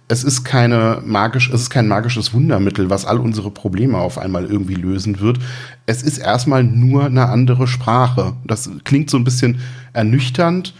[0.07, 4.45] Es ist keine magisch, es ist kein magisches Wundermittel, was all unsere Probleme auf einmal
[4.45, 5.39] irgendwie lösen wird.
[5.85, 8.33] Es ist erstmal nur eine andere Sprache.
[8.45, 9.59] Das klingt so ein bisschen
[9.93, 10.73] ernüchternd,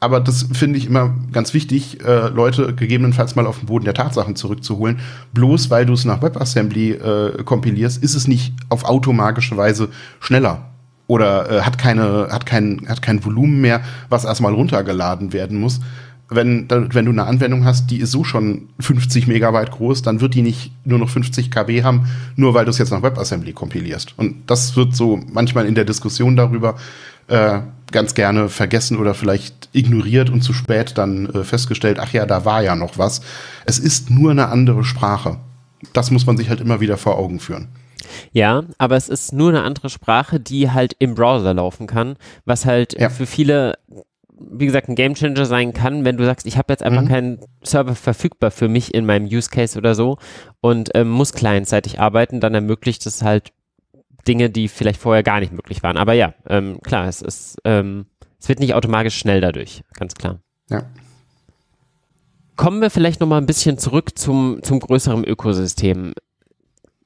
[0.00, 3.94] aber das finde ich immer ganz wichtig, äh, Leute gegebenenfalls mal auf den Boden der
[3.94, 5.00] Tatsachen zurückzuholen.
[5.32, 9.88] Bloß weil du es nach WebAssembly äh, kompilierst, ist es nicht auf automatische Weise
[10.20, 10.68] schneller
[11.08, 15.80] oder äh, hat keine hat kein hat kein Volumen mehr, was erstmal runtergeladen werden muss.
[16.30, 20.34] Wenn, wenn du eine Anwendung hast, die ist so schon 50 Megabyte groß, dann wird
[20.34, 22.06] die nicht nur noch 50 KB haben,
[22.36, 24.12] nur weil du es jetzt nach WebAssembly kompilierst.
[24.18, 26.76] Und das wird so manchmal in der Diskussion darüber
[27.28, 27.60] äh,
[27.92, 32.44] ganz gerne vergessen oder vielleicht ignoriert und zu spät dann äh, festgestellt, ach ja, da
[32.44, 33.22] war ja noch was.
[33.64, 35.38] Es ist nur eine andere Sprache.
[35.94, 37.68] Das muss man sich halt immer wieder vor Augen führen.
[38.32, 42.64] Ja, aber es ist nur eine andere Sprache, die halt im Browser laufen kann, was
[42.64, 43.10] halt ja.
[43.10, 43.78] für viele
[44.40, 47.08] wie gesagt, ein Gamechanger sein kann, wenn du sagst, ich habe jetzt einfach mhm.
[47.08, 50.18] keinen Server verfügbar für mich in meinem Use Case oder so
[50.60, 53.52] und ähm, muss clientseitig arbeiten, dann ermöglicht es halt
[54.26, 55.96] Dinge, die vielleicht vorher gar nicht möglich waren.
[55.96, 58.06] Aber ja, ähm, klar, es ist, ähm,
[58.38, 60.40] es wird nicht automatisch schnell dadurch, ganz klar.
[60.70, 60.82] Ja.
[62.56, 66.12] Kommen wir vielleicht nochmal ein bisschen zurück zum, zum größeren Ökosystem.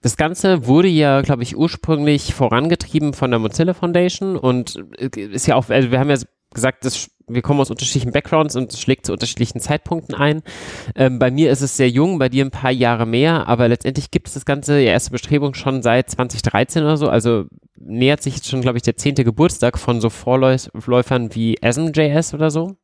[0.02, 5.46] Das Ganze wurde ja, glaube ich, ursprünglich vorangetrieben von der Mozilla Foundation und äh, ist
[5.46, 6.16] ja auch, also wir haben ja
[6.52, 10.42] gesagt, das wir kommen aus unterschiedlichen Backgrounds und es schlägt zu unterschiedlichen Zeitpunkten ein.
[10.94, 14.10] Ähm, bei mir ist es sehr jung, bei dir ein paar Jahre mehr, aber letztendlich
[14.10, 17.46] gibt es das Ganze, die erste Bestrebung schon seit 2013 oder so, also
[17.84, 22.50] nähert sich jetzt schon, glaube ich, der zehnte Geburtstag von so Vorläufern wie ASM.js oder
[22.50, 22.76] so.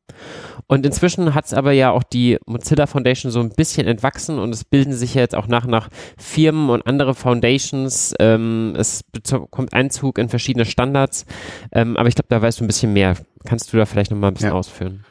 [0.67, 4.53] Und inzwischen hat es aber ja auch die Mozilla Foundation so ein bisschen entwachsen und
[4.53, 8.13] es bilden sich ja jetzt auch nach und nach Firmen und andere Foundations.
[8.19, 9.03] Ähm, es
[9.49, 11.25] kommt Einzug in verschiedene Standards.
[11.71, 13.15] Ähm, aber ich glaube, da weißt du ein bisschen mehr.
[13.45, 14.55] Kannst du da vielleicht noch mal ein bisschen ja.
[14.55, 15.05] ausführen?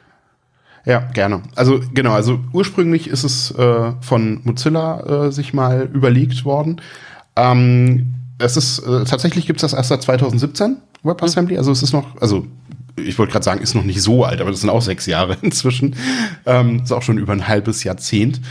[0.85, 1.43] Ja, gerne.
[1.55, 6.81] Also genau, also ursprünglich ist es äh, von Mozilla äh, sich mal überlegt worden.
[7.35, 11.57] Ähm, es ist äh, tatsächlich gibt es das erst seit 2017 WebAssembly.
[11.57, 12.45] Also es ist noch, also
[12.95, 15.37] ich wollte gerade sagen, ist noch nicht so alt, aber das sind auch sechs Jahre
[15.41, 15.95] inzwischen.
[16.45, 18.41] Ähm, ist auch schon über ein halbes Jahrzehnt.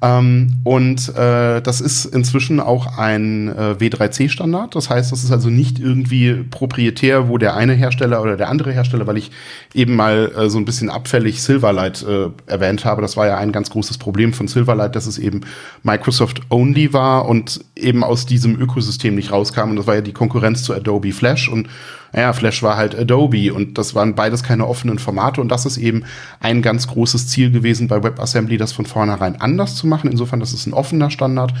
[0.00, 4.76] Ähm, und äh, das ist inzwischen auch ein äh, W3C-Standard.
[4.76, 8.72] Das heißt, das ist also nicht irgendwie proprietär, wo der eine Hersteller oder der andere
[8.72, 9.32] Hersteller, weil ich
[9.74, 13.02] eben mal äh, so ein bisschen abfällig Silverlight äh, erwähnt habe.
[13.02, 15.40] Das war ja ein ganz großes Problem von Silverlight, dass es eben
[15.82, 19.70] Microsoft-only war und eben aus diesem Ökosystem nicht rauskam.
[19.70, 21.48] Und das war ja die Konkurrenz zu Adobe Flash.
[21.48, 21.68] Und
[22.12, 25.76] naja, Flash war halt Adobe und das waren beides keine offenen Formate und das ist
[25.76, 26.04] eben
[26.40, 30.10] ein ganz großes Ziel gewesen bei WebAssembly, das von vornherein anders zu machen.
[30.10, 31.52] Insofern, das ist ein offener Standard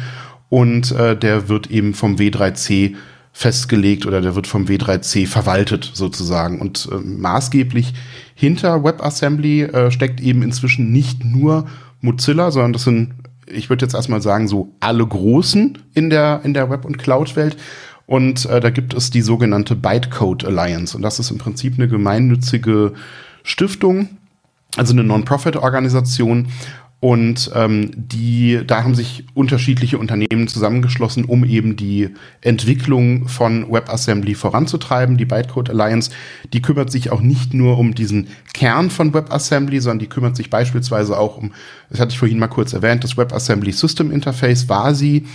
[0.48, 2.94] und äh, der wird eben vom W3C
[3.32, 6.60] festgelegt oder der wird vom W3C verwaltet sozusagen.
[6.60, 7.94] Und äh, maßgeblich
[8.34, 11.66] hinter WebAssembly äh, steckt eben inzwischen nicht nur
[12.00, 13.14] Mozilla, sondern das sind,
[13.46, 17.56] ich würde jetzt erstmal sagen, so alle Großen in der, in der Web- und Cloud-Welt.
[18.08, 20.96] Und äh, da gibt es die sogenannte Bytecode Alliance.
[20.96, 22.94] Und das ist im Prinzip eine gemeinnützige
[23.42, 24.08] Stiftung,
[24.78, 26.48] also eine Non-Profit-Organisation.
[27.00, 32.08] Und ähm, die, da haben sich unterschiedliche Unternehmen zusammengeschlossen, um eben die
[32.40, 35.18] Entwicklung von WebAssembly voranzutreiben.
[35.18, 36.10] Die Bytecode Alliance,
[36.54, 40.48] die kümmert sich auch nicht nur um diesen Kern von WebAssembly, sondern die kümmert sich
[40.48, 41.52] beispielsweise auch um,
[41.90, 45.26] das hatte ich vorhin mal kurz erwähnt, das WebAssembly System Interface war sie,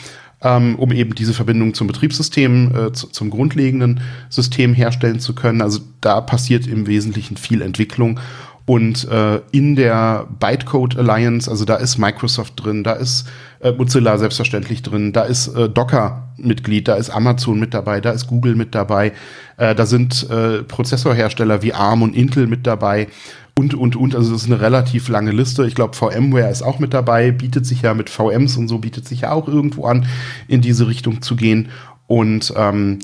[0.43, 5.61] ähm, um eben diese Verbindung zum Betriebssystem, äh, zu, zum grundlegenden System herstellen zu können.
[5.61, 8.19] Also da passiert im Wesentlichen viel Entwicklung.
[8.65, 13.27] Und äh, in der Bytecode Alliance, also da ist Microsoft drin, da ist
[13.59, 18.11] äh, Mozilla selbstverständlich drin, da ist äh, Docker Mitglied, da ist Amazon mit dabei, da
[18.11, 19.11] ist Google mit dabei,
[19.57, 23.07] äh, da sind äh, Prozessorhersteller wie ARM und Intel mit dabei
[23.55, 24.15] und, und, und.
[24.15, 25.65] Also das ist eine relativ lange Liste.
[25.65, 29.07] Ich glaube, VMware ist auch mit dabei, bietet sich ja mit VMs und so, bietet
[29.07, 30.07] sich ja auch irgendwo an,
[30.47, 31.69] in diese Richtung zu gehen.
[32.07, 32.99] Und ähm,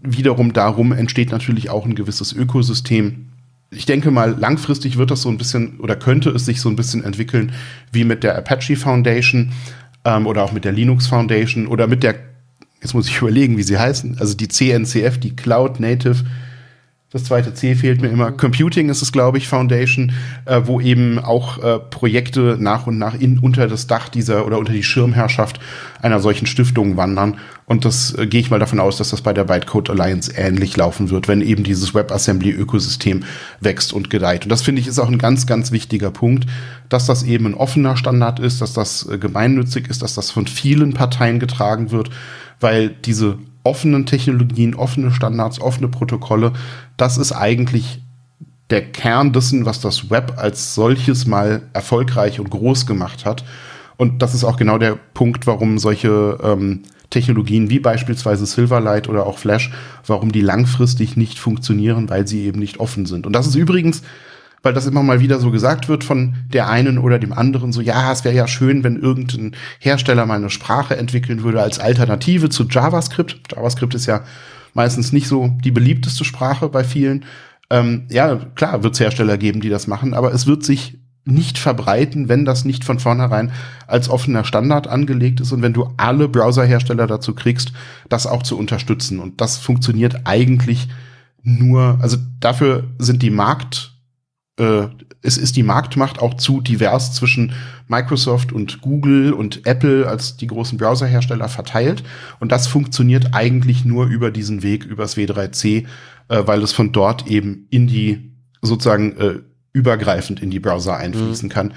[0.00, 3.26] wiederum darum entsteht natürlich auch ein gewisses Ökosystem,
[3.70, 6.76] ich denke mal, langfristig wird das so ein bisschen oder könnte es sich so ein
[6.76, 7.52] bisschen entwickeln
[7.92, 9.52] wie mit der Apache Foundation
[10.04, 12.14] ähm, oder auch mit der Linux Foundation oder mit der,
[12.80, 16.24] jetzt muss ich überlegen, wie sie heißen, also die CNCF, die Cloud Native
[17.16, 18.30] das zweite C fehlt mir immer.
[18.30, 20.12] Computing ist es, glaube ich, Foundation,
[20.44, 24.58] äh, wo eben auch äh, Projekte nach und nach in, unter das Dach dieser oder
[24.58, 25.58] unter die Schirmherrschaft
[26.02, 27.38] einer solchen Stiftung wandern.
[27.64, 30.76] Und das äh, gehe ich mal davon aus, dass das bei der Bytecode Alliance ähnlich
[30.76, 33.24] laufen wird, wenn eben dieses WebAssembly-Ökosystem
[33.60, 34.44] wächst und gedeiht.
[34.44, 36.44] Und das finde ich ist auch ein ganz, ganz wichtiger Punkt,
[36.90, 40.46] dass das eben ein offener Standard ist, dass das äh, gemeinnützig ist, dass das von
[40.46, 42.10] vielen Parteien getragen wird,
[42.60, 46.52] weil diese offenen Technologien, offene Standards, offene Protokolle,
[46.96, 48.00] das ist eigentlich
[48.70, 53.44] der Kern dessen, was das Web als solches mal erfolgreich und groß gemacht hat.
[53.96, 59.26] Und das ist auch genau der Punkt, warum solche ähm, Technologien wie beispielsweise Silverlight oder
[59.26, 59.72] auch Flash,
[60.06, 63.26] warum die langfristig nicht funktionieren, weil sie eben nicht offen sind.
[63.26, 64.02] Und das ist übrigens
[64.62, 67.80] weil das immer mal wieder so gesagt wird von der einen oder dem anderen, so
[67.80, 72.48] ja, es wäre ja schön, wenn irgendein Hersteller mal eine Sprache entwickeln würde als Alternative
[72.48, 73.52] zu JavaScript.
[73.52, 74.24] JavaScript ist ja
[74.74, 77.24] meistens nicht so die beliebteste Sprache bei vielen.
[77.70, 81.58] Ähm, ja, klar wird es Hersteller geben, die das machen, aber es wird sich nicht
[81.58, 83.50] verbreiten, wenn das nicht von vornherein
[83.88, 87.72] als offener Standard angelegt ist und wenn du alle Browserhersteller dazu kriegst,
[88.08, 89.18] das auch zu unterstützen.
[89.18, 90.88] Und das funktioniert eigentlich
[91.42, 93.95] nur, also dafür sind die Markt
[94.58, 94.88] äh,
[95.22, 97.52] es ist die Marktmacht auch zu divers zwischen
[97.88, 102.02] Microsoft und Google und Apple als die großen Browserhersteller verteilt.
[102.40, 105.86] Und das funktioniert eigentlich nur über diesen Weg, übers W3C,
[106.28, 108.32] äh, weil es von dort eben in die,
[108.62, 109.38] sozusagen äh,
[109.72, 111.52] übergreifend in die Browser einfließen mhm.
[111.52, 111.74] kann.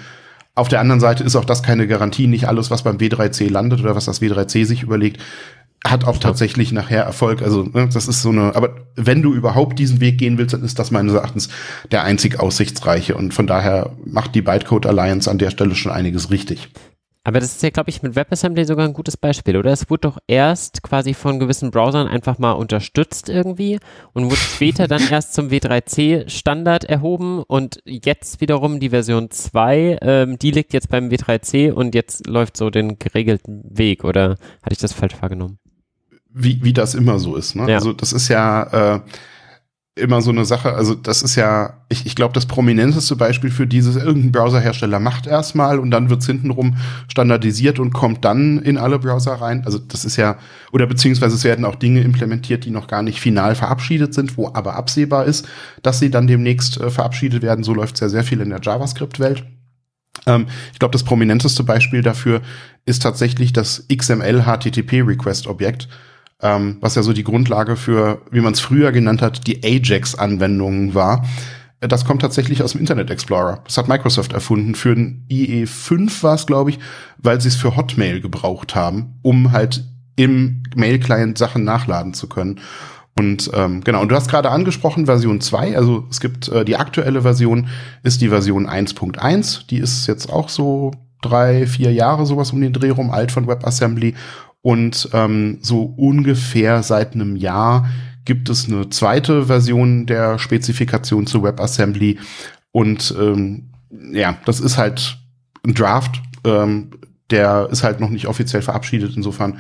[0.56, 2.28] Auf der anderen Seite ist auch das keine Garantie.
[2.28, 5.22] Nicht alles, was beim W3C landet oder was das W3C sich überlegt,
[5.86, 7.42] hat auch tatsächlich nachher Erfolg.
[7.42, 10.64] Also ne, das ist so eine, aber wenn du überhaupt diesen Weg gehen willst, dann
[10.64, 11.50] ist das meines Erachtens
[11.92, 13.16] der einzig aussichtsreiche.
[13.16, 16.70] Und von daher macht die Bytecode Alliance an der Stelle schon einiges richtig.
[17.30, 19.72] Aber das ist ja, glaube ich, mit WebAssembly sogar ein gutes Beispiel, oder?
[19.72, 23.78] Es wurde doch erst quasi von gewissen Browsern einfach mal unterstützt irgendwie
[24.14, 30.40] und wurde später dann erst zum W3C-Standard erhoben und jetzt wiederum die Version 2, ähm,
[30.40, 34.32] die liegt jetzt beim W3C und jetzt läuft so den geregelten Weg, oder
[34.64, 35.60] hatte ich das falsch wahrgenommen?
[36.32, 37.56] wie, wie das immer so ist.
[37.56, 37.70] Ne?
[37.70, 37.78] Ja.
[37.78, 39.02] Also das ist ja äh,
[40.00, 43.68] immer so eine Sache, also das ist ja, ich, ich glaube, das prominenteste Beispiel für
[43.68, 46.78] dieses, irgendein Browserhersteller macht erstmal und dann wird's hintenrum
[47.08, 49.64] standardisiert und kommt dann in alle Browser rein.
[49.66, 50.38] Also das ist ja,
[50.72, 54.48] oder beziehungsweise es werden auch Dinge implementiert, die noch gar nicht final verabschiedet sind, wo
[54.54, 55.48] aber absehbar ist,
[55.84, 57.64] dass sie dann demnächst äh, verabschiedet werden.
[57.64, 59.46] So läuft's ja sehr viel in der JavaScript-Welt.
[60.26, 62.42] Ähm, ich glaube, das prominenteste Beispiel dafür
[62.86, 65.88] ist tatsächlich das XML HTTP Request Objekt
[66.42, 70.94] ähm, was ja so die Grundlage für, wie man es früher genannt hat, die Ajax-Anwendungen
[70.94, 71.26] war.
[71.82, 73.62] Das kommt tatsächlich aus dem Internet Explorer.
[73.66, 74.76] Das hat Microsoft erfunden.
[74.76, 76.80] Für den IE5 war es, glaube ich,
[77.18, 79.86] weil sie es für Hotmail gebraucht haben, um halt
[80.18, 82.60] im Mail-Client Sachen nachladen zu können.
[83.18, 86.78] Und ähm, genau, und du hast gerade angesprochen Version 2, also es gibt äh, die
[86.78, 87.68] aktuelle Version,
[88.04, 92.72] ist die Version 1.1, die ist jetzt auch so drei, vier Jahre sowas um den
[92.72, 94.16] Dreh rum alt von WebAssembly
[94.62, 97.90] und ähm, so ungefähr seit einem Jahr
[98.26, 102.20] gibt es eine zweite Version der Spezifikation zu WebAssembly
[102.72, 103.70] und ähm,
[104.12, 105.18] ja, das ist halt
[105.66, 106.92] ein Draft, ähm,
[107.30, 109.16] der ist halt noch nicht offiziell verabschiedet.
[109.16, 109.60] Insofern,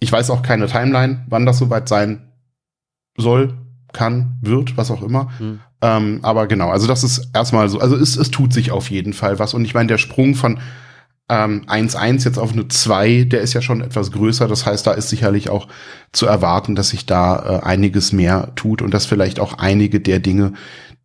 [0.00, 2.32] ich weiß auch keine Timeline, wann das soweit sein
[3.16, 3.54] soll,
[3.92, 5.30] kann, wird, was auch immer.
[5.38, 5.60] Hm.
[5.80, 9.12] Ähm, aber genau, also das ist erstmal so, also es, es tut sich auf jeden
[9.12, 9.54] Fall was.
[9.54, 10.60] Und ich meine, der Sprung von
[11.28, 14.48] ähm, 1-1 jetzt auf eine 2, der ist ja schon etwas größer.
[14.48, 15.68] Das heißt, da ist sicherlich auch
[16.12, 20.20] zu erwarten, dass sich da äh, einiges mehr tut und dass vielleicht auch einige der
[20.20, 20.54] Dinge,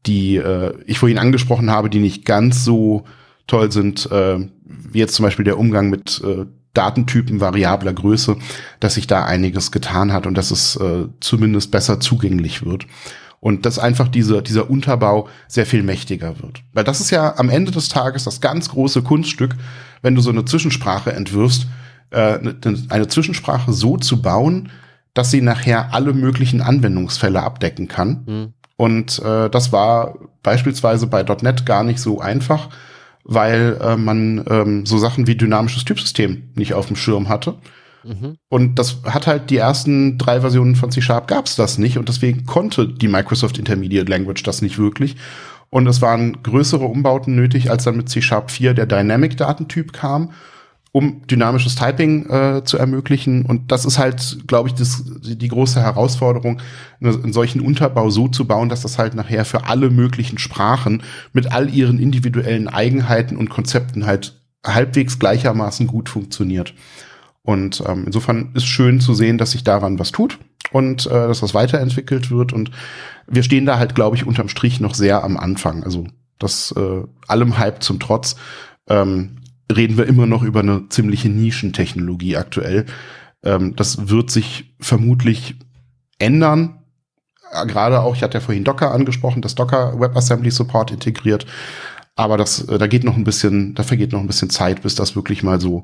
[0.05, 3.03] die äh, ich vorhin angesprochen habe, die nicht ganz so
[3.47, 8.37] toll sind, äh, wie jetzt zum Beispiel der Umgang mit äh, Datentypen variabler Größe,
[8.79, 12.87] dass sich da einiges getan hat und dass es äh, zumindest besser zugänglich wird.
[13.39, 16.63] Und dass einfach diese, dieser Unterbau sehr viel mächtiger wird.
[16.71, 19.55] Weil das ist ja am Ende des Tages das ganz große Kunststück,
[20.03, 21.65] wenn du so eine Zwischensprache entwirfst,
[22.11, 22.37] äh,
[22.89, 24.69] eine Zwischensprache so zu bauen,
[25.15, 28.23] dass sie nachher alle möglichen Anwendungsfälle abdecken kann.
[28.27, 28.53] Mhm.
[28.77, 32.69] Und äh, das war beispielsweise bei .NET gar nicht so einfach
[33.23, 37.55] weil äh, man ähm, so Sachen wie dynamisches Typsystem nicht auf dem Schirm hatte.
[38.03, 38.37] Mhm.
[38.49, 42.09] Und das hat halt die ersten drei Versionen von C Sharp gab's das nicht und
[42.09, 45.15] deswegen konnte die Microsoft Intermediate Language das nicht wirklich.
[45.73, 49.91] Und es waren größere Umbauten nötig, als dann mit C Sharp 4 der Dynamic Datentyp
[49.91, 50.29] kam
[50.91, 53.47] um dynamisches Typing äh, zu ermöglichen.
[53.47, 56.61] Und das ist halt, glaube ich, das, die große Herausforderung,
[57.01, 61.01] einen solchen Unterbau so zu bauen, dass das halt nachher für alle möglichen Sprachen
[61.31, 66.75] mit all ihren individuellen Eigenheiten und Konzepten halt halbwegs gleichermaßen gut funktioniert.
[67.41, 70.37] Und ähm, insofern ist schön zu sehen, dass sich daran was tut
[70.73, 72.51] und äh, dass das weiterentwickelt wird.
[72.51, 72.71] Und
[73.27, 75.83] wir stehen da halt, glaube ich, unterm Strich noch sehr am Anfang.
[75.83, 76.05] Also
[76.39, 78.35] das äh, allem Hype zum Trotz.
[78.89, 79.37] Ähm,
[79.71, 82.85] reden wir immer noch über eine ziemliche Nischentechnologie aktuell.
[83.43, 85.55] Ähm, das wird sich vermutlich
[86.19, 86.83] ändern.
[87.51, 91.45] Äh, gerade auch, ich hatte ja vorhin Docker angesprochen, das Docker WebAssembly Support integriert.
[92.15, 94.95] Aber das, äh, da geht noch ein bisschen, da vergeht noch ein bisschen Zeit, bis
[94.95, 95.83] das wirklich mal so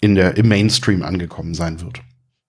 [0.00, 2.02] in der, im Mainstream angekommen sein wird.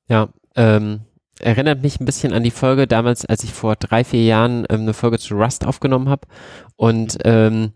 [0.09, 1.01] Ja, ähm,
[1.39, 4.81] erinnert mich ein bisschen an die Folge damals, als ich vor drei, vier Jahren ähm,
[4.81, 6.27] eine Folge zu Rust aufgenommen habe
[6.75, 7.73] und ähm,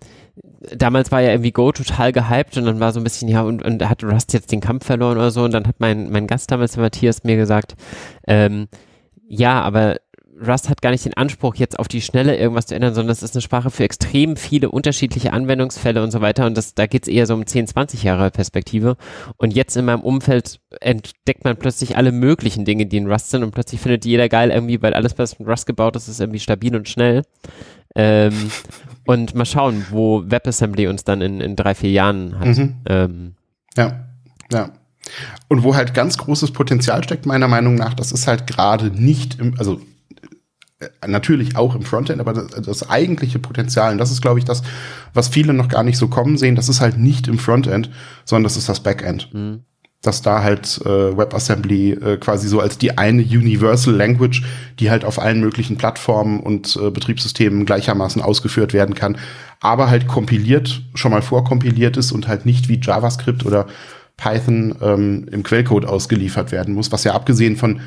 [0.76, 3.64] damals war ja irgendwie Go total gehypt und dann war so ein bisschen, ja, und,
[3.64, 5.44] und hat Rust jetzt den Kampf verloren oder so.
[5.44, 7.76] Und dann hat mein, mein Gast damals, der Matthias, mir gesagt,
[8.28, 8.68] ähm,
[9.28, 9.98] ja, aber
[10.46, 13.22] Rust hat gar nicht den Anspruch, jetzt auf die Schnelle irgendwas zu ändern, sondern es
[13.22, 16.46] ist eine Sprache für extrem viele unterschiedliche Anwendungsfälle und so weiter.
[16.46, 18.98] Und das, da geht es eher so um 10, 20 Jahre Perspektive.
[19.38, 23.44] Und jetzt in meinem Umfeld entdeckt man plötzlich alle möglichen Dinge, die in Rust sind
[23.44, 26.40] und plötzlich findet jeder geil irgendwie, weil alles, was mit Rust gebaut ist, ist irgendwie
[26.40, 27.24] stabil und schnell.
[27.96, 28.52] Ähm,
[29.06, 32.48] und mal schauen, wo WebAssembly uns dann in, in drei, vier Jahren hat.
[32.48, 32.76] Mhm.
[32.88, 33.36] Ähm.
[33.76, 34.08] Ja,
[34.52, 34.72] ja.
[35.50, 39.40] Und wo halt ganz großes Potenzial steckt, meiner Meinung nach, das ist halt gerade nicht
[39.40, 39.82] im, also
[41.06, 44.64] natürlich auch im Frontend, aber das, das, eigentliche Potenzial, und das ist, glaube ich, das,
[45.14, 47.90] was viele noch gar nicht so kommen sehen, das ist halt nicht im Frontend,
[48.26, 49.34] sondern das ist das Backend.
[49.34, 49.62] Mhm
[50.02, 54.44] dass da halt äh, WebAssembly äh, quasi so als die eine Universal Language,
[54.80, 59.18] die halt auf allen möglichen Plattformen und äh, Betriebssystemen gleichermaßen ausgeführt werden kann,
[59.60, 63.68] aber halt kompiliert, schon mal vorkompiliert ist und halt nicht wie JavaScript oder
[64.18, 67.82] Python ähm, im Quellcode ausgeliefert werden muss, was ja abgesehen von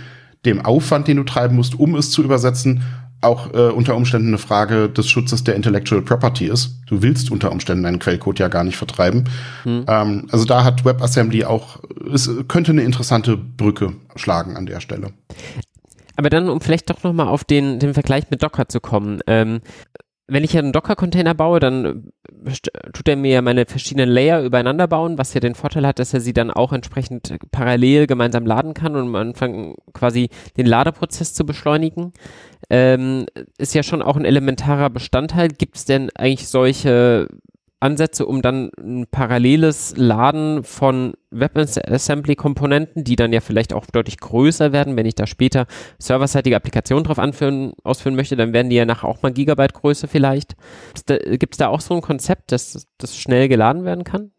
[0.45, 2.83] dem Aufwand, den du treiben musst, um es zu übersetzen,
[3.25, 6.81] auch äh, unter Umständen eine Frage des Schutzes der Intellectual Property ist.
[6.87, 9.25] Du willst unter Umständen deinen Quellcode ja gar nicht vertreiben.
[9.63, 9.85] Hm.
[9.89, 11.79] Ähm, also da hat WebAssembly auch,
[12.13, 15.13] es könnte eine interessante Brücke schlagen an der Stelle.
[16.17, 19.21] Aber dann, um vielleicht doch nochmal auf den, den Vergleich mit Docker zu kommen.
[19.27, 19.61] Ähm,
[20.27, 22.11] wenn ich einen Docker-Container baue, dann
[22.93, 26.21] tut er mir meine verschiedenen Layer übereinander bauen, was ja den Vorteil hat, dass er
[26.21, 31.45] sie dann auch entsprechend parallel gemeinsam laden kann und am Anfang quasi den Ladeprozess zu
[31.45, 32.13] beschleunigen.
[32.71, 33.27] Ähm,
[33.59, 35.49] ist ja schon auch ein elementarer Bestandteil.
[35.49, 37.29] Gibt es denn eigentlich solche
[37.85, 44.73] Ansätze, um dann ein paralleles Laden von WebAssembly-Komponenten, die dann ja vielleicht auch deutlich größer
[44.73, 45.67] werden, wenn ich da später
[45.99, 50.09] serverseitige Applikationen drauf anführen, ausführen möchte, dann werden die ja nachher auch mal Gigabyte Größe
[50.09, 50.57] vielleicht.
[51.07, 54.31] Gibt es da auch so ein Konzept, dass das schnell geladen werden kann?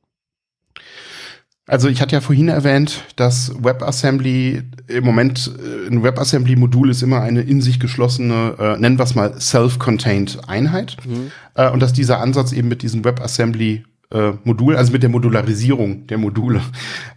[1.67, 7.21] Also ich hatte ja vorhin erwähnt, dass WebAssembly im Moment äh, ein WebAssembly-Modul ist immer
[7.21, 11.31] eine in sich geschlossene, äh, nennen wir es mal self-contained Einheit mhm.
[11.55, 16.07] äh, und dass dieser Ansatz eben mit diesem WebAssembly äh, Modul, also mit der Modularisierung
[16.07, 16.61] der Module.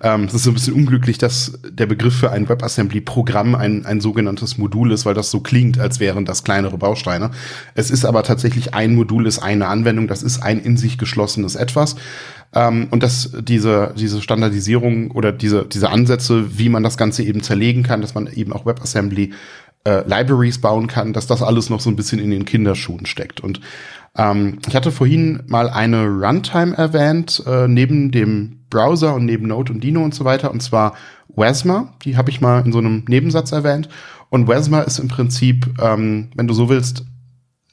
[0.02, 4.00] Ähm, es ist so ein bisschen unglücklich, dass der Begriff für ein WebAssembly-Programm ein, ein
[4.00, 7.30] sogenanntes Modul ist, weil das so klingt, als wären das kleinere Bausteine.
[7.74, 11.56] Es ist aber tatsächlich ein Modul, ist eine Anwendung, das ist ein in sich geschlossenes
[11.56, 11.96] Etwas.
[12.54, 17.42] Ähm, und dass diese, diese Standardisierung oder diese, diese Ansätze, wie man das Ganze eben
[17.42, 19.32] zerlegen kann, dass man eben auch WebAssembly
[19.84, 23.40] äh, Libraries bauen kann, dass das alles noch so ein bisschen in den Kinderschuhen steckt.
[23.40, 23.60] Und
[24.16, 29.72] ähm, ich hatte vorhin mal eine Runtime erwähnt, äh, neben dem Browser und neben Node
[29.72, 30.94] und Dino und so weiter, und zwar
[31.28, 31.94] Wesma.
[32.04, 33.88] Die habe ich mal in so einem Nebensatz erwähnt.
[34.30, 37.04] Und Wesma ist im Prinzip, ähm, wenn du so willst,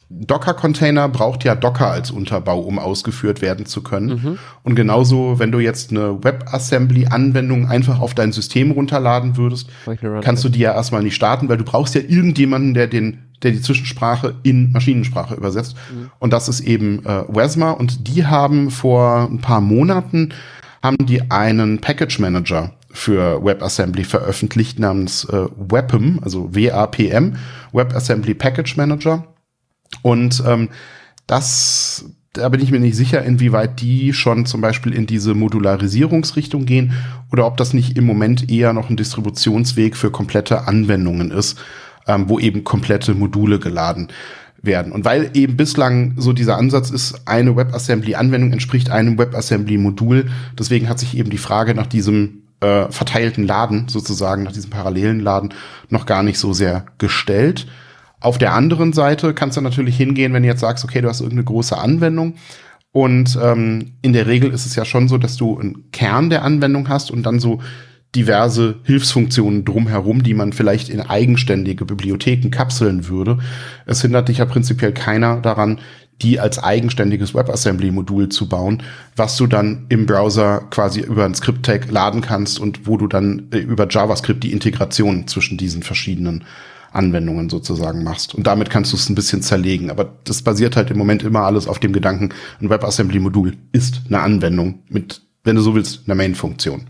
[0.10, 4.08] Docker-Container braucht ja Docker als Unterbau, um ausgeführt werden zu können.
[4.08, 4.38] Mhm.
[4.64, 9.70] Und genauso, wenn du jetzt eine WebAssembly-Anwendung einfach auf dein System runterladen würdest,
[10.22, 13.52] kannst du die ja erstmal nicht starten, weil du brauchst ja irgendjemanden, der den, der
[13.52, 15.76] die Zwischensprache in Maschinensprache übersetzt.
[15.94, 16.12] Mhm.
[16.20, 17.72] Und das ist eben äh, Wesma.
[17.72, 20.34] Und die haben vor ein paar Monaten
[20.82, 27.36] haben die einen Package Manager für WebAssembly veröffentlicht namens äh, WebM, also WAPM,
[27.74, 29.26] WebAssembly Package Manager.
[30.02, 30.70] Und ähm,
[31.28, 36.66] das, da bin ich mir nicht sicher, inwieweit die schon zum Beispiel in diese Modularisierungsrichtung
[36.66, 36.94] gehen
[37.32, 41.60] oder ob das nicht im Moment eher noch ein Distributionsweg für komplette Anwendungen ist,
[42.08, 44.10] ähm, wo eben komplette Module geladen
[44.62, 44.92] werden.
[44.92, 51.00] Und weil eben bislang so dieser Ansatz ist, eine WebAssembly-Anwendung entspricht einem WebAssembly-Modul, deswegen hat
[51.00, 55.54] sich eben die Frage nach diesem äh, verteilten Laden sozusagen, nach diesem parallelen Laden
[55.90, 57.68] noch gar nicht so sehr gestellt.
[58.20, 61.20] Auf der anderen Seite kannst du natürlich hingehen, wenn du jetzt sagst, okay, du hast
[61.20, 62.36] irgendeine große Anwendung
[62.92, 66.44] und ähm, in der Regel ist es ja schon so, dass du einen Kern der
[66.44, 67.60] Anwendung hast und dann so
[68.16, 73.40] diverse Hilfsfunktionen drumherum, die man vielleicht in eigenständige Bibliotheken kapseln würde.
[73.86, 75.80] Es hindert dich ja prinzipiell keiner daran,
[76.22, 78.84] die als eigenständiges WebAssembly-Modul zu bauen,
[79.16, 83.50] was du dann im Browser quasi über ein Script-Tag laden kannst und wo du dann
[83.52, 86.46] äh, über JavaScript die Integration zwischen diesen verschiedenen
[86.94, 88.34] Anwendungen sozusagen machst.
[88.34, 89.92] Und damit kannst du es ein bisschen zerlegen.
[89.92, 92.30] Aber das basiert halt im Moment immer alles auf dem Gedanken,
[92.62, 96.88] ein WebAssembly-Modul ist eine Anwendung mit, wenn du so willst, einer Main-Funktion.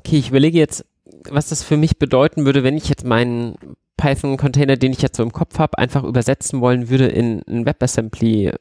[0.00, 0.84] Okay, ich überlege jetzt,
[1.28, 3.56] was das für mich bedeuten würde, wenn ich jetzt meinen
[3.96, 8.52] Python-Container, den ich jetzt so im Kopf habe, einfach übersetzen wollen würde in ein WebAssembly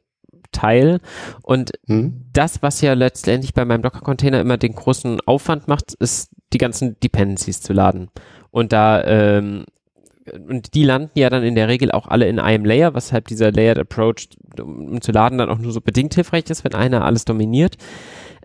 [0.52, 1.00] Teil.
[1.42, 2.26] Und hm.
[2.34, 7.00] das, was ja letztendlich bei meinem Docker-Container immer den großen Aufwand macht, ist die ganzen
[7.00, 8.10] Dependencies zu laden.
[8.52, 9.66] Und da ähm,
[10.48, 13.52] und die landen ja dann in der Regel auch alle in einem Layer, weshalb dieser
[13.52, 14.30] Layered Approach,
[14.60, 17.78] um zu laden, dann auch nur so bedingt hilfreich ist, wenn einer alles dominiert.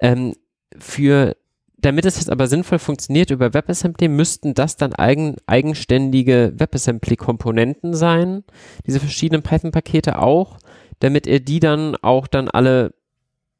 [0.00, 0.34] Ähm,
[0.78, 1.36] für
[1.84, 8.44] damit es jetzt aber sinnvoll funktioniert über WebAssembly, müssten das dann eigen, eigenständige WebAssembly-Komponenten sein,
[8.86, 10.58] diese verschiedenen Python-Pakete auch,
[11.00, 12.94] damit er die dann auch dann alle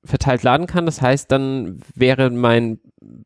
[0.04, 0.86] verteilt laden kann.
[0.86, 2.80] Das heißt, dann wäre mein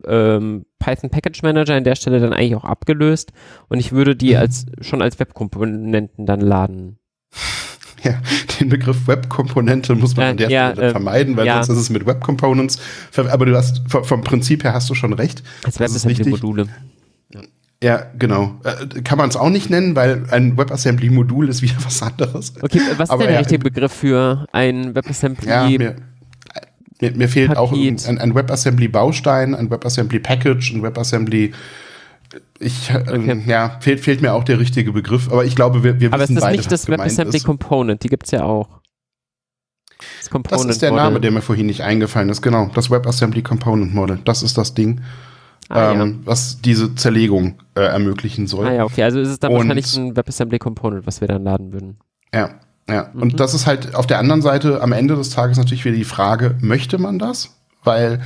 [0.04, 3.32] ähm, Python Package Manager an der Stelle dann eigentlich auch abgelöst
[3.68, 4.38] und ich würde die mhm.
[4.38, 6.98] als schon als Webkomponenten dann laden.
[8.04, 8.20] Ja,
[8.60, 11.62] den Begriff Webkomponente muss man äh, an der ja, Stelle äh, vermeiden, weil ja.
[11.62, 12.78] sonst ist es mit Web Components.
[13.16, 15.42] Aber du hast vom Prinzip her hast du schon recht.
[15.64, 16.68] Als WebAssembly-Module.
[17.82, 18.60] Ja, genau.
[18.64, 22.54] Äh, kann man es auch nicht nennen, weil ein WebAssembly-Modul ist wieder was anderes.
[22.60, 25.48] Okay, was ist aber denn der richtige Begriff für ein WebAssembly?
[25.48, 25.96] Ja, mir,
[27.00, 27.58] mir, mir fehlt Paket.
[27.58, 31.52] auch ein, ein WebAssembly-Baustein, ein WebAssembly-Package, ein WebAssembly
[32.58, 33.30] ich, ähm, okay.
[33.30, 36.22] ähm, ja, fehlt, fehlt mir auch der richtige Begriff, aber ich glaube, wir, wir aber
[36.22, 38.02] wissen beide, Aber ist das nicht das WebAssembly Component?
[38.02, 38.80] Die gibt's ja auch.
[39.98, 41.04] Das, das ist der Model.
[41.04, 42.70] Name, der mir vorhin nicht eingefallen ist, genau.
[42.74, 44.18] Das WebAssembly Component Model.
[44.24, 45.00] Das ist das Ding,
[45.68, 46.14] ah, ähm, ja.
[46.24, 48.66] was diese Zerlegung äh, ermöglichen soll.
[48.66, 51.44] Ah ja, okay, also ist es dann Und, wahrscheinlich ein WebAssembly Component, was wir dann
[51.44, 51.98] laden würden.
[52.32, 52.50] Ja,
[52.88, 53.10] ja.
[53.12, 53.22] Mhm.
[53.22, 56.04] Und das ist halt auf der anderen Seite am Ende des Tages natürlich wieder die
[56.04, 57.56] Frage, möchte man das?
[57.82, 58.20] Weil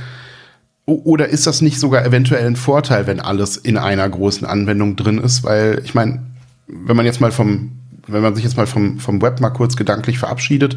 [0.85, 5.17] oder ist das nicht sogar eventuell ein Vorteil, wenn alles in einer großen Anwendung drin
[5.17, 5.43] ist?
[5.43, 6.23] Weil ich meine,
[6.67, 7.71] wenn man jetzt mal vom,
[8.07, 10.75] wenn man sich jetzt mal vom, vom Web mal kurz gedanklich verabschiedet,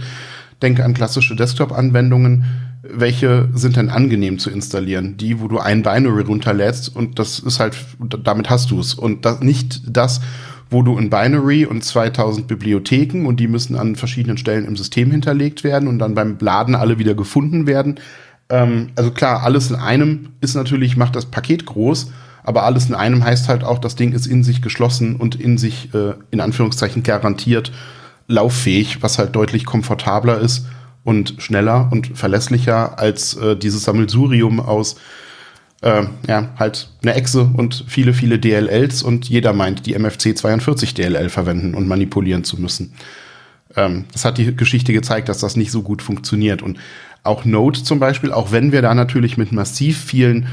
[0.62, 2.44] denke an klassische Desktop-Anwendungen.
[2.88, 5.16] Welche sind denn angenehm zu installieren?
[5.16, 7.76] Die, wo du ein Binary runterlädst und das ist halt,
[8.22, 8.94] damit hast du es.
[8.94, 10.20] Und das, nicht das,
[10.70, 15.10] wo du ein Binary und 2000 Bibliotheken und die müssen an verschiedenen Stellen im System
[15.10, 17.96] hinterlegt werden und dann beim Laden alle wieder gefunden werden
[18.48, 22.10] ähm, also klar, alles in einem ist natürlich, macht das Paket groß,
[22.44, 25.58] aber alles in einem heißt halt auch, das Ding ist in sich geschlossen und in
[25.58, 27.72] sich, äh, in Anführungszeichen, garantiert
[28.28, 30.66] lauffähig, was halt deutlich komfortabler ist
[31.04, 34.96] und schneller und verlässlicher als äh, dieses Sammelsurium aus
[35.82, 40.94] äh, ja, halt eine Echse und viele, viele DLLs und jeder meint, die MFC 42
[40.94, 42.94] DLL verwenden und manipulieren zu müssen.
[43.76, 46.62] Ähm, das hat die Geschichte gezeigt, dass das nicht so gut funktioniert.
[46.62, 46.78] Und
[47.26, 50.46] auch Node zum Beispiel, auch wenn wir da natürlich mit massiv vielen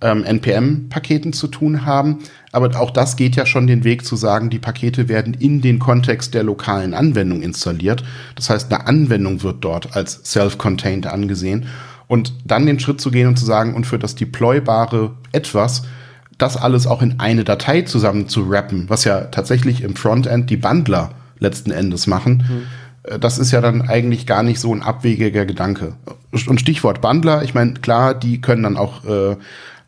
[0.00, 2.18] ähm, NPM-Paketen zu tun haben.
[2.52, 5.78] Aber auch das geht ja schon den Weg zu sagen, die Pakete werden in den
[5.78, 8.04] Kontext der lokalen Anwendung installiert.
[8.36, 11.66] Das heißt, eine Anwendung wird dort als self-contained angesehen.
[12.06, 15.82] Und dann den Schritt zu gehen und zu sagen, und für das deploybare etwas,
[16.38, 20.56] das alles auch in eine Datei zusammen zu rappen, was ja tatsächlich im Frontend die
[20.56, 21.10] Bundler
[21.40, 22.62] letzten Endes machen, mhm.
[23.18, 25.94] Das ist ja dann eigentlich gar nicht so ein abwegiger Gedanke.
[26.46, 29.36] Und Stichwort Bundler, ich meine, klar, die können dann auch äh,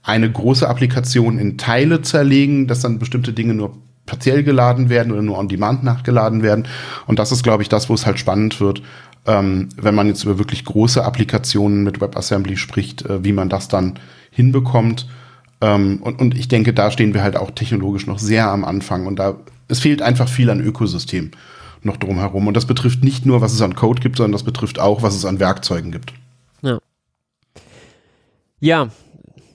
[0.02, 5.22] eine große Applikation in Teile zerlegen, dass dann bestimmte Dinge nur partiell geladen werden oder
[5.22, 6.66] nur on demand nachgeladen werden.
[7.06, 8.82] Und das ist, glaube ich, das, wo es halt spannend wird,
[9.26, 13.68] ähm, wenn man jetzt über wirklich große Applikationen mit WebAssembly spricht, äh, wie man das
[13.68, 13.98] dann
[14.30, 15.06] hinbekommt.
[15.60, 19.06] Ähm, und, und ich denke, da stehen wir halt auch technologisch noch sehr am Anfang
[19.06, 19.36] und da
[19.68, 21.30] es fehlt einfach viel an Ökosystem
[21.84, 22.46] noch drumherum.
[22.46, 25.14] Und das betrifft nicht nur, was es an Code gibt, sondern das betrifft auch, was
[25.14, 26.12] es an Werkzeugen gibt.
[26.62, 26.78] Ja.
[28.60, 28.88] Ja,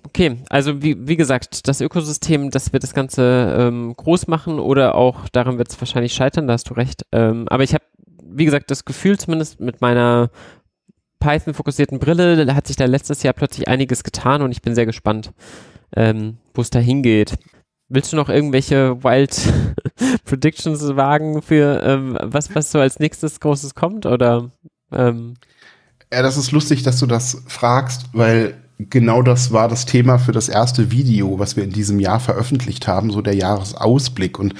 [0.05, 0.38] okay.
[0.49, 5.30] Also wie, wie gesagt, das Ökosystem, das wird das Ganze ähm, groß machen oder auch
[5.30, 7.05] daran wird es wahrscheinlich scheitern, da hast du recht.
[7.11, 7.84] Ähm, aber ich habe,
[8.23, 10.30] wie gesagt, das Gefühl zumindest mit meiner
[11.19, 15.32] Python-fokussierten Brille, hat sich da letztes Jahr plötzlich einiges getan und ich bin sehr gespannt,
[15.95, 17.36] ähm, wo es da hingeht.
[17.95, 19.53] Willst du noch irgendwelche Wild
[20.25, 24.05] Predictions wagen für ähm, was, was so als nächstes Großes kommt?
[24.05, 24.51] Oder
[24.91, 25.35] ähm?
[26.11, 30.33] Ja, das ist lustig, dass du das fragst, weil genau das war das Thema für
[30.33, 34.39] das erste Video, was wir in diesem Jahr veröffentlicht haben, so der Jahresausblick.
[34.39, 34.55] Und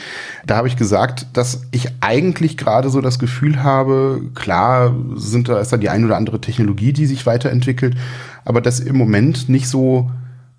[0.46, 5.60] da habe ich gesagt, dass ich eigentlich gerade so das Gefühl habe, klar sind da,
[5.60, 7.98] ist da die ein oder andere Technologie, die sich weiterentwickelt,
[8.46, 10.10] aber dass im Moment nicht so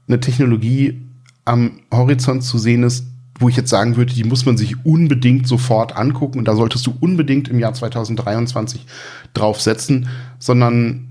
[0.08, 1.05] eine Technologie
[1.46, 3.06] am Horizont zu sehen ist,
[3.38, 6.86] wo ich jetzt sagen würde, die muss man sich unbedingt sofort angucken und da solltest
[6.86, 8.86] du unbedingt im Jahr 2023
[9.34, 11.08] drauf setzen, sondern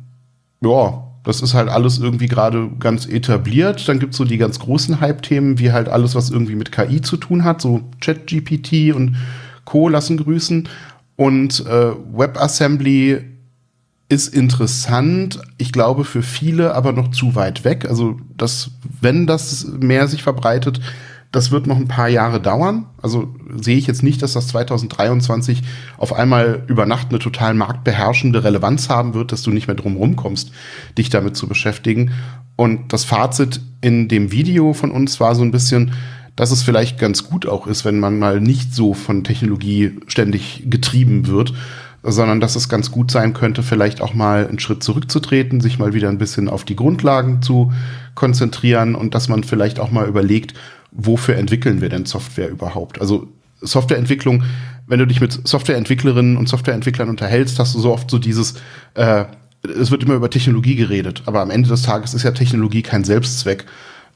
[0.61, 3.87] ja, das ist halt alles irgendwie gerade ganz etabliert.
[3.87, 7.17] Dann gibt's so die ganz großen Hype-Themen, wie halt alles, was irgendwie mit KI zu
[7.17, 9.15] tun hat, so ChatGPT und
[9.65, 9.89] Co.
[9.89, 10.69] lassen grüßen.
[11.15, 13.34] Und äh, WebAssembly
[14.07, 17.85] ist interessant, ich glaube für viele aber noch zu weit weg.
[17.89, 20.79] Also, dass, wenn das mehr sich verbreitet,
[21.31, 22.85] das wird noch ein paar Jahre dauern.
[23.01, 25.63] Also sehe ich jetzt nicht, dass das 2023
[25.97, 29.97] auf einmal über Nacht eine total marktbeherrschende Relevanz haben wird, dass du nicht mehr drum
[29.97, 30.51] rumkommst,
[30.97, 32.11] dich damit zu beschäftigen.
[32.55, 35.91] Und das Fazit in dem Video von uns war so ein bisschen,
[36.37, 40.63] dass es vielleicht ganz gut auch ist, wenn man mal nicht so von Technologie ständig
[40.69, 41.53] getrieben wird,
[42.05, 45.93] sondern dass es ganz gut sein könnte, vielleicht auch mal einen Schritt zurückzutreten, sich mal
[45.93, 47.73] wieder ein bisschen auf die Grundlagen zu
[48.13, 50.53] konzentrieren und dass man vielleicht auch mal überlegt,
[50.91, 53.01] wofür entwickeln wir denn Software überhaupt?
[53.01, 53.27] Also
[53.61, 54.43] Softwareentwicklung,
[54.87, 58.55] wenn du dich mit Softwareentwicklerinnen und Softwareentwicklern unterhältst, hast du so oft so dieses,
[58.93, 59.25] äh,
[59.63, 63.03] es wird immer über Technologie geredet, aber am Ende des Tages ist ja Technologie kein
[63.03, 63.65] Selbstzweck,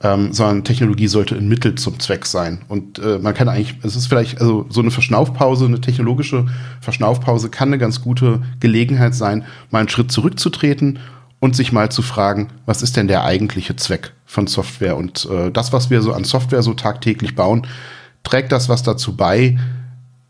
[0.02, 2.62] ähm, sondern Technologie sollte ein Mittel zum Zweck sein.
[2.68, 6.46] Und äh, man kann eigentlich, es ist vielleicht, also so eine Verschnaufpause, eine technologische
[6.80, 11.00] Verschnaufpause kann eine ganz gute Gelegenheit sein, mal einen Schritt zurückzutreten
[11.40, 14.96] und sich mal zu fragen, was ist denn der eigentliche Zweck von Software?
[14.96, 17.68] Und äh, das, was wir so an Software so tagtäglich bauen,
[18.24, 19.58] trägt das was dazu bei,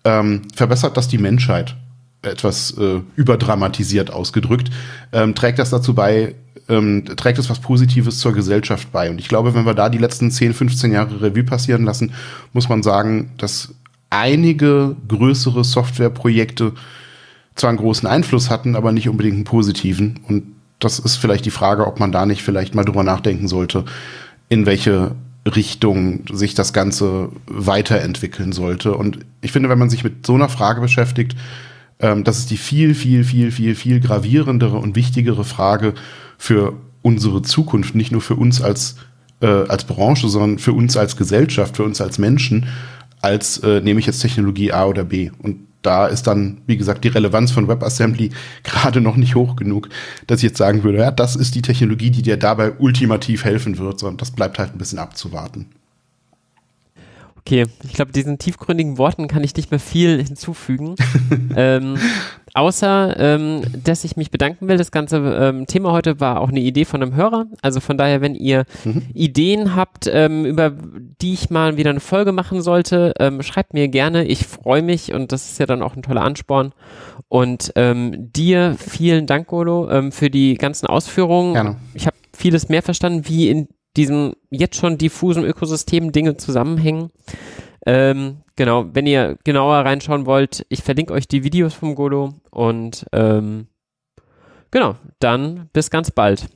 [0.04, 1.76] ähm, verbessert das die Menschheit?
[2.22, 4.70] Etwas äh, überdramatisiert ausgedrückt,
[5.14, 6.36] ähm, trägt das dazu bei,
[6.68, 9.10] ähm, trägt es was Positives zur Gesellschaft bei.
[9.10, 12.14] Und ich glaube, wenn wir da die letzten 10, 15 Jahre Revue passieren lassen,
[12.52, 13.74] muss man sagen, dass
[14.10, 16.74] einige größere Softwareprojekte
[17.56, 20.20] zwar einen großen Einfluss hatten, aber nicht unbedingt einen positiven.
[20.28, 20.44] Und
[20.80, 23.86] das ist vielleicht die Frage, ob man da nicht vielleicht mal drüber nachdenken sollte,
[24.48, 25.16] in welche
[25.46, 28.94] Richtung sich das Ganze weiterentwickeln sollte.
[28.96, 31.36] Und ich finde, wenn man sich mit so einer Frage beschäftigt,
[32.00, 35.94] ähm, das ist die viel, viel, viel, viel, viel gravierendere und wichtigere Frage
[36.38, 38.96] für unsere Zukunft, nicht nur für uns als,
[39.42, 42.68] äh, als Branche, sondern für uns als Gesellschaft, für uns als Menschen,
[43.22, 45.32] als äh, nehme ich jetzt Technologie A oder B.
[45.42, 48.32] Und da ist dann, wie gesagt, die Relevanz von WebAssembly
[48.64, 49.90] gerade noch nicht hoch genug,
[50.28, 53.78] dass ich jetzt sagen würde, ja, das ist die Technologie, die dir dabei ultimativ helfen
[53.78, 55.68] wird, sondern das bleibt halt ein bisschen abzuwarten.
[57.50, 60.94] Okay, ich glaube, diesen tiefgründigen Worten kann ich nicht mehr viel hinzufügen.
[61.56, 61.98] ähm,
[62.54, 64.78] außer, ähm, dass ich mich bedanken will.
[64.78, 67.48] Das ganze ähm, Thema heute war auch eine Idee von einem Hörer.
[67.64, 69.02] Also von daher, wenn ihr mhm.
[69.16, 70.70] Ideen habt, ähm, über
[71.24, 74.26] die ich mal wieder eine Folge machen sollte, ähm, schreibt mir gerne.
[74.26, 76.74] Ich freue mich und das ist ja dann auch ein toller Ansporn.
[77.30, 81.54] Und ähm, dir vielen Dank, Golo, für die ganzen Ausführungen.
[81.54, 81.78] Gerne.
[81.96, 87.12] Ich habe vieles mehr verstanden, wie in diesem jetzt schon diffusen Ökosystem Dinge zusammenhängen.
[87.86, 93.06] Ähm, genau, wenn ihr genauer reinschauen wollt, ich verlinke euch die Videos vom Golo und
[93.14, 93.68] ähm,
[94.72, 96.50] genau, dann bis ganz bald.